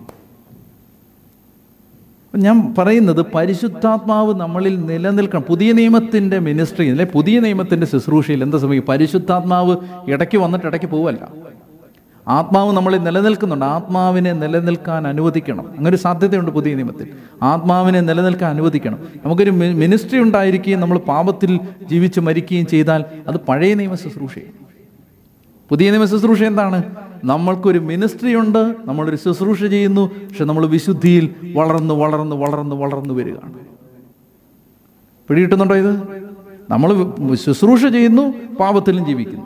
ഞാൻ 2.35 2.75
പറയുന്നത് 2.77 3.25
പരിശുദ്ധാത്മാവ് 3.35 4.35
നമ്മളിൽ 4.39 4.75
നിലനിൽക്കണം. 4.79 5.41
പുതിയ 5.41 5.71
നിയമത്തിന്റെ 5.71 6.39
മിനിസ്ട്രി 6.39 6.87
അല്ലെ 6.89 7.05
പുതിയ 7.05 7.39
നിയമത്തിന്റെ 7.39 7.87
ശുശ്രൂഷയിൽ 7.87 8.43
എന്താ 8.43 8.57
സംഭവിക്കും? 8.57 8.87
പരിശുദ്ധാത്മാവ് 8.93 9.77
ഇടയ്ക്ക് 10.09 10.37
വന്നിട്ട് 10.37 10.65
ഇടയ്ക്ക് 10.65 10.87
പോവല്ല. 10.87 11.31
ആത്മാവ് 12.27 12.73
നമ്മളിൽ 12.73 13.03
നിലനിൽക്കുന്നുണ്ട്. 13.03 13.65
ആത്മാവിനെ 13.65 14.33
നിലനിൽക്കാൻ 14.33 15.07
അനുവദിക്കണം. 15.07 15.67
അങ്ങനൊരു 15.67 15.95
സാധ്യതയുണ്ട് 15.95 16.51
പുതിയ 16.51 16.75
നിയമത്തിൽ. 16.75 17.07
ആത്മാവിനെ 17.43 18.01
നിലനിൽക്കാൻ 18.01 18.51
അനുവദിക്കണം. 18.51 18.99
നമുക്കൊരു 19.25 19.49
മിനിസ്ട്രി 19.51 20.19
ഉണ്ടായിരിക്കുകയും 20.19 20.79
നമ്മൾ 20.79 20.97
പാപത്തിൽ 20.97 21.59
ജീവിച്ച് 21.83 22.19
മരിക്കുകയും 22.19 22.67
ചെയ്താൽ 22.67 23.05
അത് 23.27 23.37
പഴയ 23.37 23.73
നിയമ 23.73 23.95
ശുശ്രൂഷയാണ്. 23.95 24.51
പുതിയ 25.69 25.91
നിയമ 25.91 26.05
ശുശ്രൂഷ 26.05 26.43
എന്താണ്? 26.43 26.95
നമ്മൾക്കൊരു 27.23 27.79
മിനിസ്ട്രി 27.79 28.35
ഉണ്ട് 28.35 28.75
നമ്മളൊരു 28.85 29.15
ശുശ്രൂഷ 29.15 29.63
ചെയ്യുന്നു 29.63 30.01
പക്ഷെ 30.01 30.43
നമ്മൾ 30.43 30.65
വിശുദ്ധിയിൽ 30.65 31.35
വളർന്ന് 31.55 31.93
വളർന്ന് 31.93 32.35
വളർന്ന് 32.35 32.75
വളർന്ന് 32.75 33.13
വരികയാണ്. 33.13 33.53
പിടികിട്ടുന്നുണ്ടോ 35.27 35.75
ഇത്? 35.75 36.01
നമ്മൾ 36.69 37.11
ശുശ്രൂഷ 37.35 37.85
ചെയ്യുന്നു 37.85 38.33
പാപത്തിലും 38.59 39.05
ജീവിക്കുന്നു. 39.05 39.45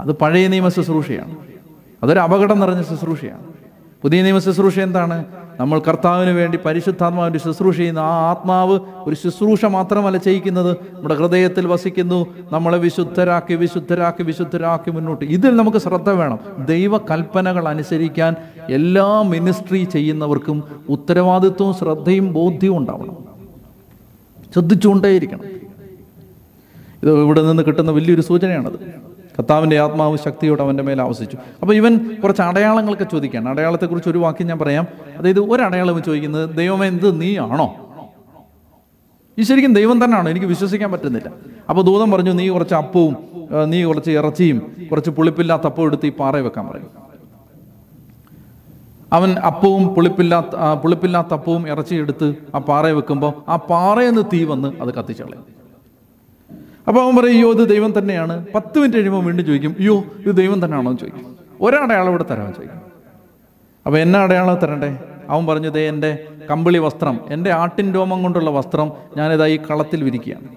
അത് 0.00 0.12
പഴയ 0.12 0.48
നിയമ 0.48 0.68
ശുശ്രൂഷയാണ്. 0.68 1.51
അതൊരു 2.02 2.18
അപകടം 2.18 2.60
നിറഞ്ഞ 2.60 2.82
ശുശ്രൂഷയാണ്. 2.82 3.42
പുതിയ 4.02 4.22
നിയമ 4.22 4.38
ശുശ്രൂഷ 4.38 4.78
എന്താണ്? 4.78 5.24
നമ്മൾ 5.60 5.82
കർത്താവിന് 5.88 6.30
വേണ്ടി 6.30 6.58
പരിശുദ്ധാത്മാവിന്റെ 6.58 7.38
ശുശ്രൂഷ 7.38 7.76
ചെയ്യുന്ന 7.76 7.98
ആ 7.98 8.30
ആത്മാവ് 8.30 8.80
ഒരു 8.96 9.14
ശുശ്രൂഷ 9.14 9.64
മാത്രമല്ല 9.64 10.16
ചെയ്യിക്കുന്നത്. 10.16 10.72
നമ്മുടെ 10.72 11.14
ഹൃദയത്തിൽ 11.14 11.66
വസിക്കുന്നു. 11.66 12.26
നമ്മളെ 12.52 12.78
വിശുദ്ധരാക്കി 12.78 13.54
വിശുദ്ധരാക്കി 13.54 14.22
വിശുദ്ധരാക്കി 14.22 14.90
മുന്നോട്ട്. 14.90 15.24
ഇതിൽ 15.24 15.56
നമുക്ക് 15.56 15.78
ശ്രദ്ധ 15.78 16.10
വേണം. 16.10 16.38
ദൈവ 16.64 16.98
കൽപ്പനകൾ 16.98 17.68
അനുസരിക്കാൻ 17.68 18.36
എല്ലാ 18.70 19.22
മിനിസ്ട്രി 19.22 19.84
ചെയ്യുന്നവർക്കും 19.84 20.64
ഉത്തരവാദിത്വവും 20.88 21.74
ശ്രദ്ധയും 21.74 22.32
ബോധ്യവും 22.32 22.78
ഉണ്ടാവണം. 22.78 23.16
ശ്രദ്ധിച്ചുകൊണ്ടേയിരിക്കണം. 24.52 25.44
ഇത് 27.02 27.12
ഇവിടെ 27.22 27.42
നിന്ന് 27.42 27.62
കിട്ടുന്ന 27.62 27.90
വലിയൊരു 27.90 28.20
സൂചനയാണത്. 28.20 29.11
കർത്താവിന്റെ 29.38 29.80
ആത്മാവ് 29.80 30.16
ശക്തിയോടെ 30.16 30.62
അവന്റെ 30.62 30.82
മേലെ 30.82 31.02
ആവശിച്ചു 31.02 31.36
അപ്പോൾ 31.62 31.74
ഇവൻ 31.74 32.20
കുറച്ച് 32.22 32.42
അടയാളങ്ങളൊക്കെ 32.42 33.04
ചോദിക്കുകയാണ്. 33.04 33.48
അടയാളത്തെക്കുറിച്ച് 33.48 34.10
ഒരു 34.10 34.18
വാക്യം 34.18 34.46
ഞാൻ 34.46 34.58
പറയാം. 34.58 34.86
അതായത് 35.18 35.40
ഒരടയാളം 35.40 36.02
ചോദിക്കുന്നത് 36.02 36.56
ദൈവമേ 36.56 36.86
എന്ത് 36.86 37.20
നീ 37.22 37.38
ആണോ 37.38 37.68
ഈ 39.38 39.42
ശരിക്കും 39.42 39.74
ദൈവം 39.74 40.04
തന്നെയാണോ? 40.04 40.30
എനിക്ക് 40.30 40.46
വിശ്വസിക്കാൻ 40.46 40.92
പറ്റുന്നില്ല. 40.92 41.28
അപ്പോൾ 41.68 41.82
ദൂതം 41.82 42.10
പറഞ്ഞു 42.10 42.30
നീ 42.30 42.48
കുറച്ച് 42.48 42.74
അപ്പവും 42.74 43.16
നീ 43.64 43.84
കുറച്ച് 43.84 44.10
ഇറച്ചിയും 44.10 44.58
കുറച്ച് 44.90 45.10
പുളിപ്പില്ലാത്ത 45.10 45.62
അപ്പവും 45.62 45.86
എടുത്ത് 45.86 46.06
ഈ 46.06 46.10
പാറ 46.10 46.36
വെക്കാൻ 46.36 46.66
പറയും. 46.66 46.90
അവൻ 49.12 49.30
അപ്പവും 49.38 49.94
പുളിപ്പില്ലാത്ത 49.94 50.56
പുളിപ്പില്ലാത്ത 50.82 51.32
അപ്പവും 51.34 51.68
ഇറച്ചി 51.68 51.94
എടുത്ത് 51.94 52.34
ആ 52.54 52.58
പാറയെ 52.58 52.92
വെക്കുമ്പോൾ 52.92 53.32
ആ 53.48 53.56
പാറയിൽ 53.56 54.10
നിന്ന് 54.10 54.22
തീ 54.32 54.44
വന്ന് 54.44 54.82
അത് 54.82 54.94
കത്തിച്ചളയും. 54.94 55.61
അപ്പോൾ 56.88 57.04
അവൻ 57.04 57.16
പറയും 57.16 57.32
അയ്യോ 57.32 57.52
ഇത് 57.52 57.68
ദൈവം 57.68 57.98
തന്നെയാണ്. 57.98 58.46
പത്ത് 58.54 58.78
മിനിറ്റ് 58.78 58.96
കഴിയുമ്പോൾ 58.96 59.24
വീണ്ടും 59.24 59.46
ചോദിക്കും 59.46 59.76
അയ്യോ 59.78 60.04
ഇത് 60.26 60.36
ദൈവം 60.36 60.64
തന്നെയാണോ? 60.64 60.90
എന്ന് 60.90 61.00
ചോദിക്കും. 61.00 61.36
ഒരടയാളം 61.60 62.08
ഇവിടെ 62.08 62.24
തരാമെന്ന് 62.30 62.56
ചോദിക്കും. 62.56 62.80
അപ്പോൾ 63.86 63.98
എന്നെ 63.98 64.18
അടയാളം 64.18 64.54
തരണ്ടേ? 64.54 64.98
അവൻ 65.28 65.46
പറഞ്ഞു 65.46 65.68
ദേ 65.68 65.88
എന്റെ 65.88 66.18
കമ്പിളി 66.50 66.78
വസ്ത്രം 66.78 67.20
എന്റെ 67.30 67.50
ആട്ടിൻ 67.50 67.94
രോമം 67.94 68.22
കൊണ്ടുള്ള 68.22 68.50
വസ്ത്രം 68.50 68.92
ഞാനിതാ 69.16 69.46
ഈ 69.46 69.56
കളത്തിൽ 69.56 70.04
വിരിക്കുകയാണ്. 70.04 70.48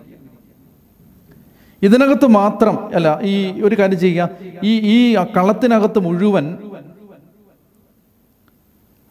ഇതിനകത്ത് 1.82 2.28
മാത്രം 2.28 2.96
അല്ല 2.96 3.20
ഈ 3.24 3.62
ഒരു 3.62 3.76
കാര്യം 3.80 4.00
ചെയ്യുക. 4.00 4.30
ഈ 4.64 4.80
ഈ 4.80 5.16
കളത്തിനകത്ത് 5.38 6.00
മുഴുവൻ 6.00 6.58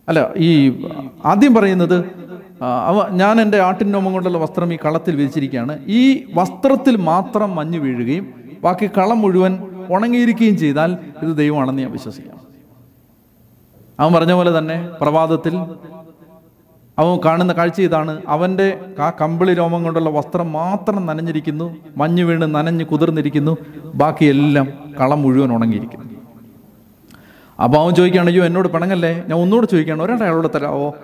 അല്ല 0.08 0.32
ഈ 0.36 0.82
ആദ്യം 1.24 1.54
പറയുന്നത് 1.54 2.23
അവ 2.62 3.08
ഞാൻ 3.10 3.40
എന്റെ 3.40 3.60
ആട്ടിൻ 3.60 3.92
കൊണ്ടുള്ള 3.92 4.38
വസ്ത്രം 4.38 4.74
ഈ 4.74 4.78
കളത്തിൽ 4.84 5.16
വിരിച്ചിരിക്കുകയാണ്. 5.16 5.86
ഈ 5.86 6.24
വസ്ത്രത്തിൽ 6.34 6.96
മാത്രം 6.96 7.56
മഞ്ഞ് 7.56 7.78
വീഴുകയും 7.78 8.34
ബാക്കി 8.62 8.90
കളം 8.98 9.20
മുഴുവൻ 9.20 9.58
ഉണങ്ങിയിരിക്കുകയും 9.90 10.56
ചെയ്താൽ 10.56 10.98
ഇത് 11.22 11.36
ദൈവമാണെന്ന് 11.36 11.82
ഞാൻ 11.82 11.92
വിശ്വസിക്കാം 11.92 12.40
അവൻ 14.00 14.12
പറഞ്ഞ 14.12 14.32
പോലെ 14.32 14.58
തന്നെ 14.58 14.88
പ്രഭാതത്തിൽ 15.00 15.56
അവൻ 16.98 17.20
കാണുന്ന 17.24 17.52
കാഴ്ച 17.52 17.80
ഇതാണ്. 17.80 18.22
അവന്റെ 18.28 18.80
ആ 19.00 19.10
കമ്പിളി 19.20 19.54
രോമം 19.54 19.82
കൊണ്ടുള്ള 19.82 20.10
വസ്ത്രം 20.10 20.52
മാത്രം 20.52 21.06
നനഞ്ഞിരിക്കുന്നു 21.06 21.76
മഞ്ഞ് 21.96 22.22
വീണ് 22.22 22.54
നനഞ്ഞ് 22.54 22.84
കുതിർന്നിരിക്കുന്നു 22.84 23.56
ബാക്കിയെല്ലാം 23.94 24.66
കളം 25.00 25.22
മുഴുവൻ 25.22 25.52
ഉണങ്ങിയിരിക്കുന്നു. 25.52 26.04
അപ്പോൾ 27.62 27.78
അവൻ 27.78 27.94
ചോദിക്കുകയാണ് 27.94 28.28
അയ്യോ 28.28 28.44
എന്നോട് 28.44 28.68
പിണങ്ങല്ലേ? 28.68 29.14
ഞാൻ 29.14 29.34
ഒന്നുകൂടെ 29.34 29.66
ചോദിക്കുകയാണ് 29.66 30.02
ഒരാളോട് 30.02 30.48
തരാവോ? 30.54 30.94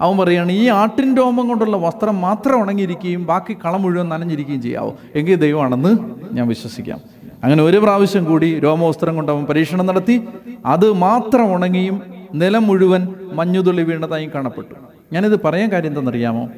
അവൻ 0.00 0.18
പറയുകയാണ് 0.18 0.52
ഈ 0.52 0.68
ആട്ടിൻ 0.68 1.16
രോമം 1.16 1.48
കൊണ്ടുള്ള 1.48 1.76
വസ്ത്രം 1.76 2.20
മാത്രം 2.20 2.60
ഉണങ്ങിയിരിക്കുകയും 2.60 3.26
ബാക്കി 3.26 3.56
കളം 3.64 3.82
മുഴുവൻ 3.82 4.08
നനഞ്ഞിരിക്കുകയും 4.08 4.62
ചെയ്യാവോ? 4.62 4.96
എങ്കിൽ 5.14 5.34
ദൈവമാണെന്ന് 5.34 5.96
ഞാൻ 6.32 6.48
വിശ്വസിക്കാം. 6.48 7.00
അങ്ങനെ 7.44 7.62
ഒരു 7.62 7.76
പ്രാവശ്യം 7.76 8.24
കൂടി 8.24 8.58
രോമവസ്ത്രം 8.58 9.16
കൊണ്ട് 9.16 9.32
അവൻ 9.32 9.44
പരീക്ഷണം 9.44 9.86
നടത്തി. 9.86 10.28
അത് 10.66 10.92
മാത്രം 10.92 11.54
ഉണങ്ങിയും 11.54 12.02
നിലം 12.34 12.66
മുഴുവൻ 12.66 13.14
മഞ്ഞുതുള്ളി 13.32 13.82
വീണതായും 13.82 14.30
കാണപ്പെട്ടു. 14.34 14.74
ഞാനിത് 15.12 15.40
പറയാൻ 15.42 15.72
കാര്യം 15.72 15.88
എന്തെന്നറിയാമോ 15.88 16.48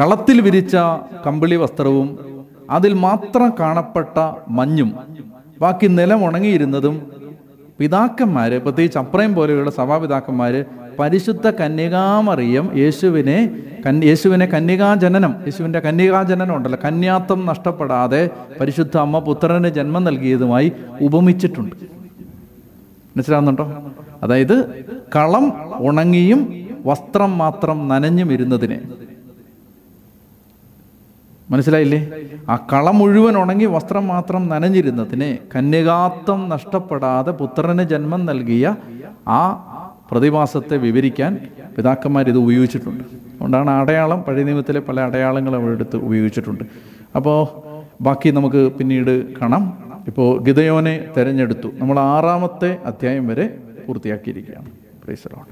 കളത്തിൽ 0.00 0.40
വിരിച്ച 0.40 0.76
കമ്പിളി 1.26 1.56
വസ്ത്രവും 1.56 2.18
അതിൽ 2.70 2.92
മാത്രം 2.92 3.52
കാണപ്പെട്ട 3.60 4.32
മഞ്ഞും 4.48 4.92
ബാക്കി 5.60 5.86
നിലം 5.86 6.26
ഉണങ്ങിയിരുന്നതും 6.26 7.12
പിതാക്കന്മാര് 7.78 8.62
പ്രത്യേകിച്ച് 8.62 8.98
അപ്രയം 8.98 9.34
പോലെയുള്ള 9.34 9.70
സഭാപിതാക്കന്മാര് 9.70 10.64
പരിശുദ്ധ 10.98 11.50
കന്യകാമറിയം 11.50 12.78
യേശുവിനെ 12.78 13.50
യേശുവിനെ 14.04 14.46
കന്യകാജനനം 14.46 15.34
യേശുവിന്റെ 15.44 15.80
കന്യകാജനനം 15.80 16.56
ഉണ്ടല്ലോ. 16.56 16.78
കന്യാത്വം 16.84 17.46
നഷ്ടപ്പെടാതെ 17.46 18.30
പരിശുദ്ധ 18.60 18.96
അമ്മ 18.96 19.18
പുത്രന് 19.18 19.68
ജന്മം 19.68 20.04
നൽകിയതുമായി 20.04 20.72
ഉപമിച്ചിട്ടുണ്ട്. 21.00 21.76
മനസ്സിലാവുന്നുണ്ടോ? 23.16 23.92
അതായത് 24.22 24.84
കളം 25.16 25.72
ഉണങ്ങിയും 25.76 26.68
വസ്ത്രം 26.84 27.38
മാത്രം 27.38 27.88
നനഞ്ഞും 27.88 28.32
ഇരുന്നതിനെ. 28.32 28.80
മനസ്സിലായില്ലേ? 31.50 32.10
ആ 32.48 32.56
കളം 32.72 32.98
മുഴുവൻ 32.98 33.36
ഉണങ്ങി 33.38 33.64
വസ്ത്രം 33.64 34.08
മാത്രം 34.08 34.48
നനഞ്ഞിരുന്നതിനെ 34.48 35.38
കന്യകാത്വം 35.56 36.48
നഷ്ടപ്പെടാതെ 36.48 37.30
പുത്രന് 37.30 37.82
ജന്മം 37.82 38.26
നൽകിയ 38.26 38.76
ആ 39.28 39.68
പ്രതിഭാസത്തെ 40.12 40.76
വിവരിക്കാൻ 40.76 41.32
പിതാക്കന്മാർ 41.78 42.28
ഇത് 42.28 42.36
ഉപയോഗിച്ചിട്ടുണ്ട്. 42.36 43.04
അതുകൊണ്ടാണ് 43.04 43.70
അടയാളം 43.70 44.22
പഴയ 44.22 44.44
നിയമത്തിലെ 44.44 44.80
പല 44.80 45.00
അടയാളങ്ങൾ 45.00 45.56
അവരെടുത്ത് 45.56 45.96
ഉപയോഗിച്ചിട്ടുണ്ട്. 45.96 46.64
അപ്പോൾ 47.16 47.40
ബാക്കി 48.00 48.30
നമുക്ക് 48.30 48.72
പിന്നീട് 48.72 49.14
കാണാം. 49.40 49.64
ഇപ്പോൾ 50.06 50.28
ഗിതയോനെ 50.44 50.94
തിരഞ്ഞെടുത്തു. 51.16 51.68
നമ്മൾ 51.78 51.98
ആറാമത്തെ 52.00 52.70
അധ്യായം 52.84 53.26
വരെ 53.28 53.46
പൂർത്തിയാക്കിയിരിക്കുകയാണ്. 53.86 54.70
പ്രൈസറോട് 55.04 55.51